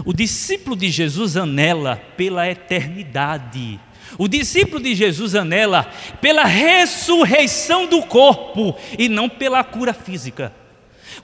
[0.04, 3.78] O discípulo de Jesus anela pela eternidade.
[4.18, 5.90] O discípulo de Jesus anela
[6.20, 10.52] pela ressurreição do corpo e não pela cura física.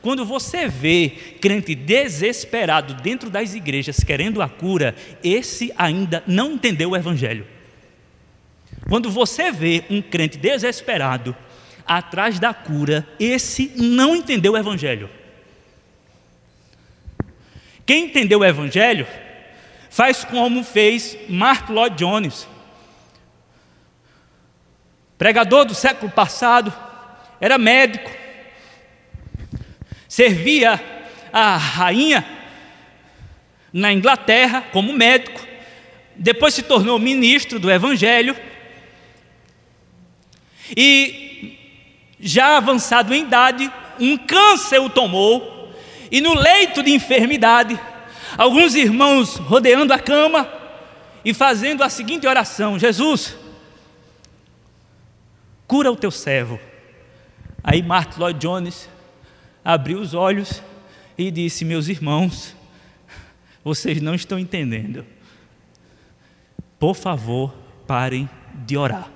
[0.03, 4.95] Quando você vê crente desesperado dentro das igrejas querendo a cura,
[5.25, 7.47] esse ainda não entendeu o Evangelho.
[8.89, 11.37] Quando você vê um crente desesperado
[11.87, 15.11] atrás da cura, esse não entendeu o Evangelho.
[17.89, 19.07] Quem entendeu o Evangelho
[19.89, 22.47] faz como fez Mark Lloyd Jones,
[25.17, 26.71] pregador do século passado,
[27.41, 28.11] era médico,
[30.07, 30.79] servia
[31.33, 32.27] a rainha
[33.73, 35.41] na Inglaterra como médico,
[36.15, 38.37] depois se tornou ministro do Evangelho
[40.77, 41.57] e,
[42.21, 45.58] já avançado em idade, um câncer o tomou
[46.11, 47.79] e no leito de enfermidade,
[48.37, 50.49] alguns irmãos rodeando a cama
[51.25, 53.37] e fazendo a seguinte oração: Jesus,
[55.67, 56.59] cura o teu servo.
[57.63, 58.89] Aí Martin Lloyd Jones
[59.65, 60.63] abriu os olhos
[61.17, 62.55] e disse: Meus irmãos,
[63.63, 65.05] vocês não estão entendendo.
[66.79, 67.55] Por favor,
[67.87, 68.29] parem
[68.67, 69.11] de orar.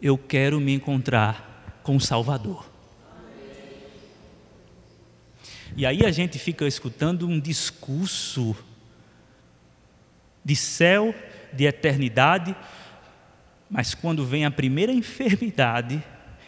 [0.00, 2.71] Eu quero me encontrar com o Salvador.
[5.76, 8.54] E aí a gente fica escutando um discurso
[10.44, 11.14] de céu,
[11.52, 12.54] de eternidade,
[13.70, 16.02] mas quando vem a primeira enfermidade,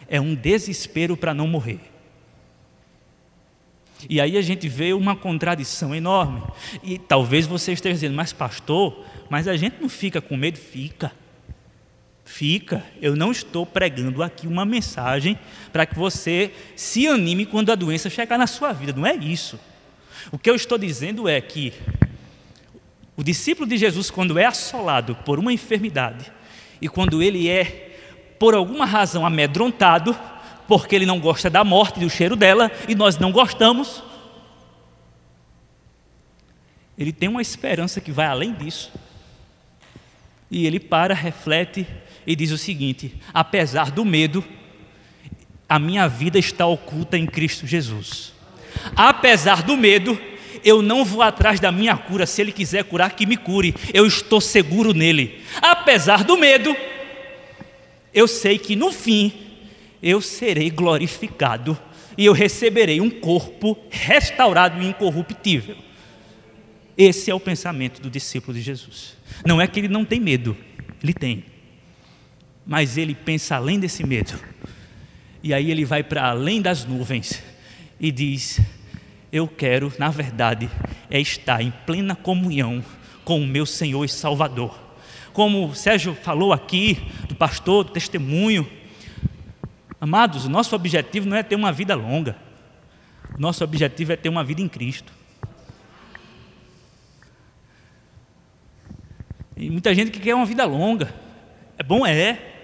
[0.07, 1.79] é um desespero para não morrer.
[4.09, 6.43] E aí a gente vê uma contradição enorme.
[6.83, 10.57] E talvez você esteja dizendo, mas pastor, mas a gente não fica com medo?
[10.57, 11.11] Fica.
[12.25, 12.83] Fica.
[12.99, 15.39] Eu não estou pregando aqui uma mensagem
[15.71, 18.91] para que você se anime quando a doença chegar na sua vida.
[18.99, 19.59] Não é isso.
[20.31, 21.71] O que eu estou dizendo é que
[23.15, 26.33] o discípulo de Jesus, quando é assolado por uma enfermidade,
[26.81, 27.95] e quando ele é,
[28.37, 30.17] por alguma razão, amedrontado,
[30.67, 34.03] porque ele não gosta da morte, do cheiro dela, e nós não gostamos.
[36.97, 38.91] Ele tem uma esperança que vai além disso.
[40.49, 41.87] E ele para, reflete
[42.25, 44.43] e diz o seguinte: apesar do medo,
[45.67, 48.33] a minha vida está oculta em Cristo Jesus.
[48.95, 50.19] Apesar do medo,
[50.63, 52.25] eu não vou atrás da minha cura.
[52.25, 53.75] Se Ele quiser curar, que me cure.
[53.93, 55.41] Eu estou seguro nele.
[55.61, 56.75] Apesar do medo,
[58.13, 59.33] eu sei que no fim
[60.01, 61.77] eu serei glorificado
[62.17, 65.75] e eu receberei um corpo restaurado e incorruptível.
[66.97, 69.17] Esse é o pensamento do discípulo de Jesus.
[69.45, 70.55] Não é que ele não tem medo,
[71.03, 71.43] ele tem.
[72.65, 74.33] Mas ele pensa além desse medo.
[75.43, 77.43] E aí ele vai para além das nuvens
[77.99, 78.59] e diz:
[79.31, 80.69] Eu quero, na verdade,
[81.09, 82.83] é estar em plena comunhão
[83.23, 84.79] com o meu Senhor e Salvador.
[85.33, 86.97] Como o Sérgio falou aqui,
[87.27, 88.67] do pastor, do testemunho,
[89.99, 92.35] Amados, o nosso objetivo não é ter uma vida longa.
[93.39, 95.11] Nosso objetivo é ter uma vida em Cristo.
[99.57, 101.11] E muita gente que quer uma vida longa.
[101.75, 102.54] É bom, é.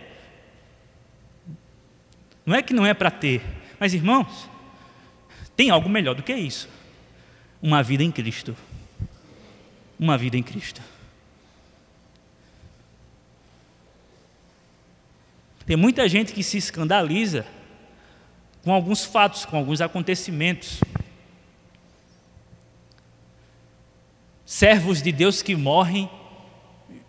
[2.45, 3.41] Não é que não é para ter.
[3.79, 4.49] Mas, irmãos,
[5.55, 6.67] tem algo melhor do que isso.
[7.61, 8.55] Uma vida em Cristo.
[9.99, 10.81] Uma vida em Cristo.
[15.65, 17.45] Tem muita gente que se escandaliza
[18.63, 20.81] com alguns fatos, com alguns acontecimentos.
[24.45, 26.09] Servos de Deus que morrem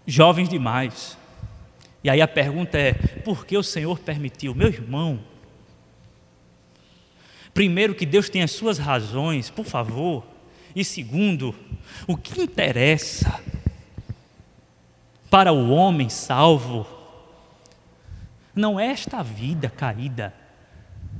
[0.06, 1.18] jovens demais.
[2.02, 4.54] E aí a pergunta é: por que o Senhor permitiu?
[4.54, 5.20] Meu irmão,
[7.54, 10.26] primeiro, que Deus tem as suas razões, por favor.
[10.74, 11.54] E segundo,
[12.06, 13.40] o que interessa
[15.30, 16.86] para o homem salvo
[18.54, 20.34] não é esta vida caída.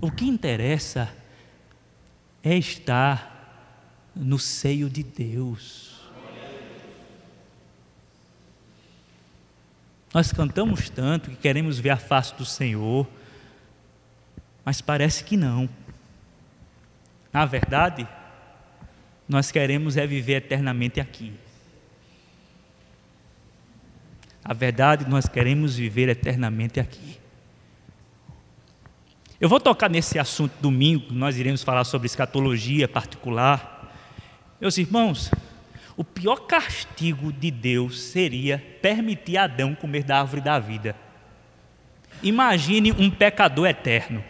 [0.01, 1.09] O que interessa
[2.43, 5.92] é estar no seio de Deus.
[10.13, 13.09] Nós cantamos tanto que queremos ver a face do Senhor,
[14.65, 15.69] mas parece que não.
[17.33, 18.07] Na verdade,
[19.27, 21.33] nós queremos é viver eternamente aqui.
[24.45, 27.19] A verdade, nós queremos viver eternamente aqui.
[29.41, 33.93] Eu vou tocar nesse assunto domingo, nós iremos falar sobre escatologia particular.
[34.61, 35.31] Meus irmãos,
[35.97, 40.97] o pior castigo de Deus seria permitir Adão comer da árvore da vida.
[42.23, 44.25] Imagine um pecador eterno.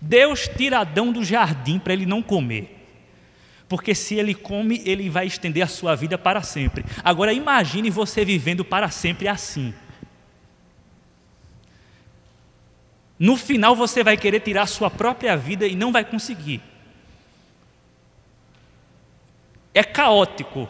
[0.00, 2.76] Deus tira Adão do jardim para ele não comer.
[3.68, 6.84] Porque se ele come, ele vai estender a sua vida para sempre.
[7.04, 9.74] Agora imagine você vivendo para sempre assim.
[13.18, 16.62] No final você vai querer tirar a sua própria vida e não vai conseguir.
[19.74, 20.68] É caótico.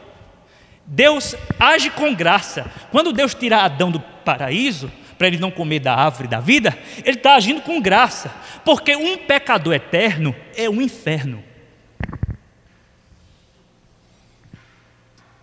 [0.87, 2.71] Deus age com graça.
[2.91, 7.17] Quando Deus tira Adão do paraíso, para ele não comer da árvore da vida, ele
[7.17, 8.33] está agindo com graça,
[8.65, 11.43] porque um pecador eterno é um inferno.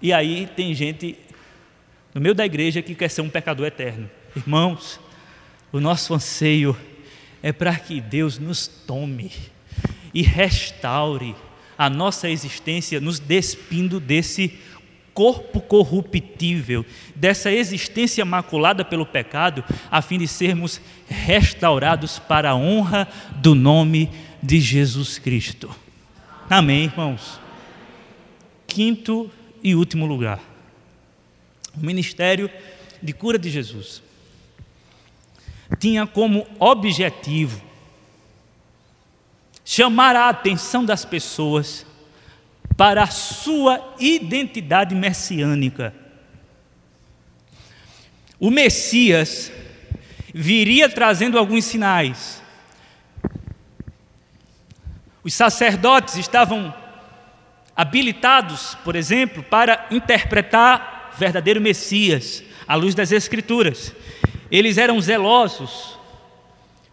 [0.02, 1.18] E aí tem gente
[2.14, 4.10] no meio da igreja que quer ser um pecador eterno.
[4.36, 5.00] Irmãos,
[5.72, 6.78] o nosso anseio
[7.44, 9.32] é para que Deus nos tome
[10.14, 11.36] e restaure
[11.78, 14.58] a nossa existência, nos despindo desse
[15.14, 23.08] corpo corruptível, dessa existência maculada pelo pecado, a fim de sermos restaurados para a honra
[23.38, 24.12] do nome
[24.44, 25.74] de Jesus Cristo.
[26.50, 27.40] Amém, irmãos?
[28.68, 29.32] Quinto
[29.64, 30.40] e último lugar,
[31.76, 32.50] o ministério
[33.02, 34.04] de cura de Jesus
[35.80, 37.62] tinha como objetivo
[39.66, 41.86] chamar a atenção das pessoas
[42.78, 45.92] para a sua identidade messiânica.
[48.40, 49.52] O Messias
[50.32, 52.44] viria trazendo alguns sinais.
[55.24, 56.72] Os sacerdotes estavam
[57.76, 63.96] habilitados, por exemplo, para interpretar o verdadeiro Messias à luz das Escrituras.
[64.52, 65.95] Eles eram zelosos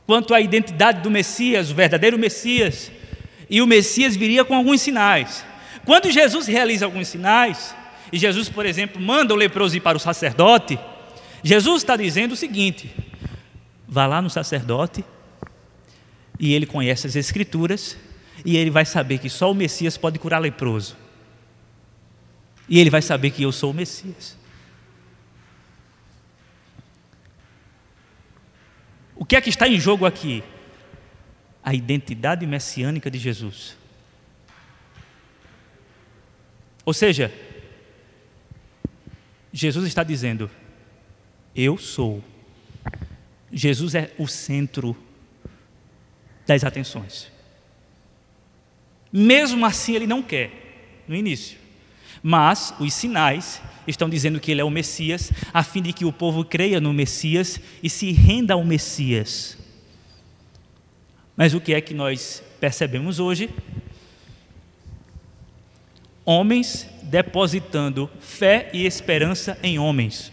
[0.06, 2.90] quanto à identidade do Messias, o verdadeiro Messias,
[3.48, 5.44] e o Messias viria com alguns sinais.
[5.84, 7.74] Quando Jesus realiza alguns sinais,
[8.12, 10.78] e Jesus, por exemplo, manda o leproso ir para o sacerdote,
[11.42, 12.94] Jesus está dizendo o seguinte:
[13.86, 15.04] vá lá no sacerdote,
[16.38, 17.96] e ele conhece as Escrituras,
[18.44, 20.96] e ele vai saber que só o Messias pode curar leproso.
[22.68, 24.36] E ele vai saber que eu sou o Messias.
[29.22, 30.42] O que é que está em jogo aqui?
[31.62, 33.76] A identidade messiânica de Jesus.
[36.84, 37.32] Ou seja,
[39.52, 40.50] Jesus está dizendo:
[41.54, 42.20] Eu sou.
[43.52, 44.96] Jesus é o centro
[46.44, 47.30] das atenções.
[49.12, 50.50] Mesmo assim, ele não quer,
[51.06, 51.60] no início.
[52.22, 56.12] Mas os sinais estão dizendo que ele é o Messias, a fim de que o
[56.12, 59.56] povo creia no Messias e se renda ao Messias.
[61.36, 63.50] Mas o que é que nós percebemos hoje?
[66.24, 70.32] Homens depositando fé e esperança em homens.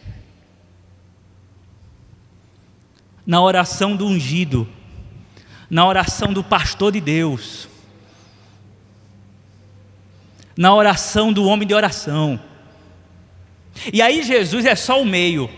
[3.25, 4.67] Na oração do ungido,
[5.69, 7.67] na oração do pastor de Deus,
[10.59, 12.37] na oração do homem de oração.
[13.93, 15.49] E aí Jesus é só o meio.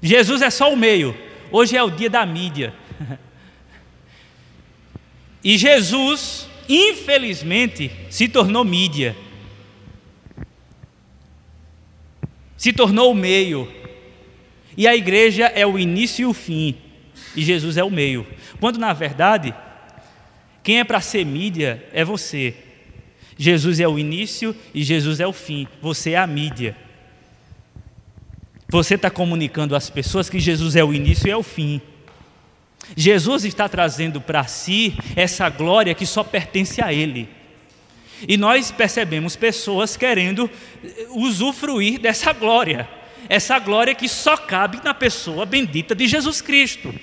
[0.00, 1.18] Jesus é só o meio.
[1.50, 2.72] Hoje é o dia da mídia.
[5.42, 9.16] E Jesus, infelizmente, se tornou mídia.
[12.56, 13.68] Se tornou o meio.
[14.76, 16.76] E a igreja é o início e o fim.
[17.34, 18.24] E Jesus é o meio.
[18.60, 19.52] Quando na verdade,
[20.68, 22.54] quem é para ser mídia é você.
[23.38, 25.66] Jesus é o início e Jesus é o fim.
[25.80, 26.76] Você é a mídia.
[28.68, 31.80] Você está comunicando às pessoas que Jesus é o início e é o fim.
[32.94, 37.30] Jesus está trazendo para si essa glória que só pertence a Ele.
[38.28, 40.50] E nós percebemos pessoas querendo
[41.12, 42.86] usufruir dessa glória,
[43.26, 46.94] essa glória que só cabe na pessoa bendita de Jesus Cristo.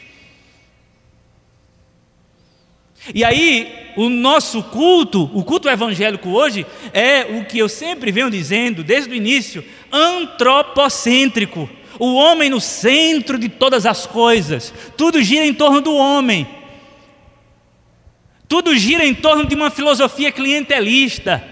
[3.13, 8.31] E aí, o nosso culto, o culto evangélico hoje, é o que eu sempre venho
[8.31, 11.69] dizendo desde o início: antropocêntrico.
[11.97, 16.45] O homem no centro de todas as coisas, tudo gira em torno do homem.
[18.47, 21.43] Tudo gira em torno de uma filosofia clientelista.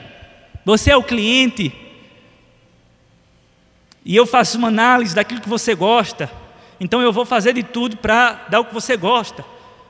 [0.65, 1.73] Você é o cliente.
[4.05, 6.29] E eu faço uma análise daquilo que você gosta.
[6.79, 9.45] Então eu vou fazer de tudo para dar o que você gosta.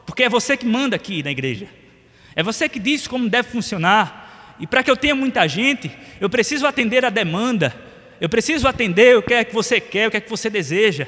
[0.06, 1.68] Porque é você que manda aqui na igreja.
[2.36, 4.56] É você que diz como deve funcionar.
[4.60, 7.76] E para que eu tenha muita gente, eu preciso atender a demanda.
[8.20, 11.08] Eu preciso atender o que é que você quer, o que é que você deseja.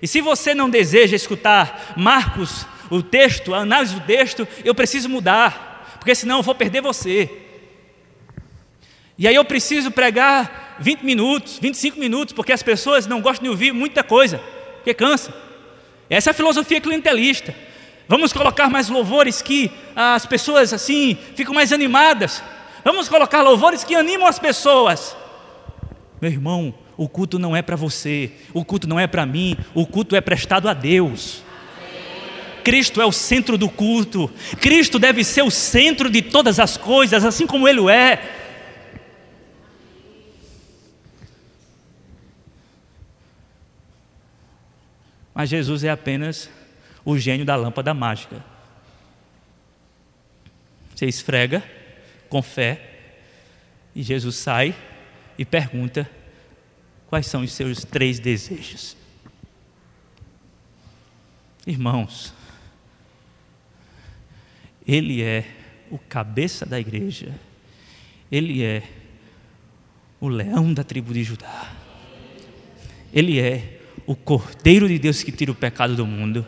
[0.00, 5.08] E se você não deseja escutar Marcos, o texto, a análise do texto, eu preciso
[5.08, 7.30] mudar, porque senão eu vou perder você.
[9.16, 13.50] E aí eu preciso pregar 20 minutos, 25 minutos, porque as pessoas não gostam de
[13.50, 14.38] ouvir muita coisa,
[14.76, 15.32] porque cansa.
[16.10, 17.54] Essa é a filosofia clientelista.
[18.06, 22.42] Vamos colocar mais louvores que as pessoas assim ficam mais animadas.
[22.84, 25.16] Vamos colocar louvores que animam as pessoas.
[26.20, 29.86] Meu irmão, o culto não é para você, o culto não é para mim, o
[29.86, 31.42] culto é prestado a Deus.
[32.62, 37.24] Cristo é o centro do culto, Cristo deve ser o centro de todas as coisas,
[37.24, 38.40] assim como Ele é.
[45.34, 46.48] Mas Jesus é apenas
[47.04, 48.42] o gênio da lâmpada mágica.
[50.94, 51.62] Você esfrega
[52.28, 52.80] com fé
[53.94, 54.74] e Jesus sai
[55.36, 56.08] e pergunta
[57.08, 58.96] quais são os seus três desejos.
[61.66, 62.32] Irmãos,
[64.86, 65.46] Ele é
[65.90, 67.34] o cabeça da igreja,
[68.30, 68.82] Ele é
[70.20, 71.72] o leão da tribo de Judá,
[73.12, 76.46] Ele é o Cordeiro de Deus que tira o pecado do mundo.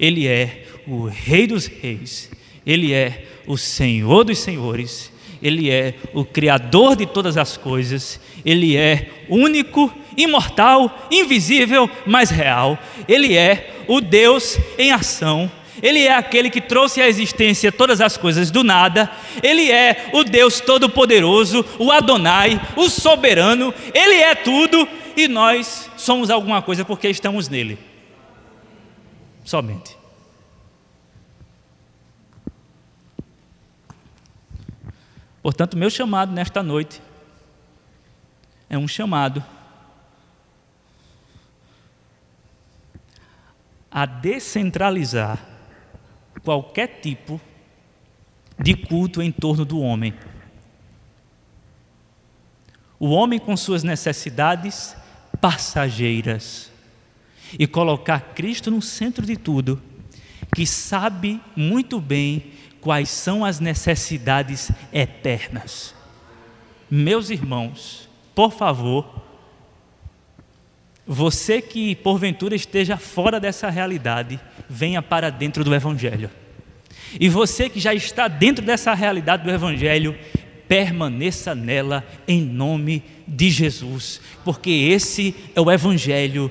[0.00, 2.30] Ele é o Rei dos Reis,
[2.66, 8.78] Ele é o Senhor dos Senhores, Ele é o Criador de todas as coisas, Ele
[8.78, 12.78] é único, imortal, invisível, mas real.
[13.06, 15.50] Ele é o Deus em ação.
[15.82, 19.10] Ele é aquele que trouxe à existência todas as coisas do nada.
[19.42, 23.72] Ele é o Deus Todo-Poderoso, o Adonai, o Soberano.
[23.94, 24.86] Ele é tudo
[25.16, 27.89] e nós somos alguma coisa porque estamos nele
[29.50, 29.98] somente.
[35.42, 37.02] Portanto, meu chamado nesta noite
[38.68, 39.44] é um chamado
[43.90, 45.44] a descentralizar
[46.44, 47.40] qualquer tipo
[48.56, 50.14] de culto em torno do homem.
[53.00, 54.96] O homem com suas necessidades
[55.40, 56.70] passageiras
[57.58, 59.80] e colocar Cristo no centro de tudo,
[60.54, 65.94] que sabe muito bem quais são as necessidades eternas.
[66.90, 69.20] Meus irmãos, por favor,
[71.06, 76.30] você que porventura esteja fora dessa realidade, venha para dentro do Evangelho.
[77.18, 80.16] E você que já está dentro dessa realidade do Evangelho,
[80.68, 86.50] permaneça nela em nome de Jesus, porque esse é o Evangelho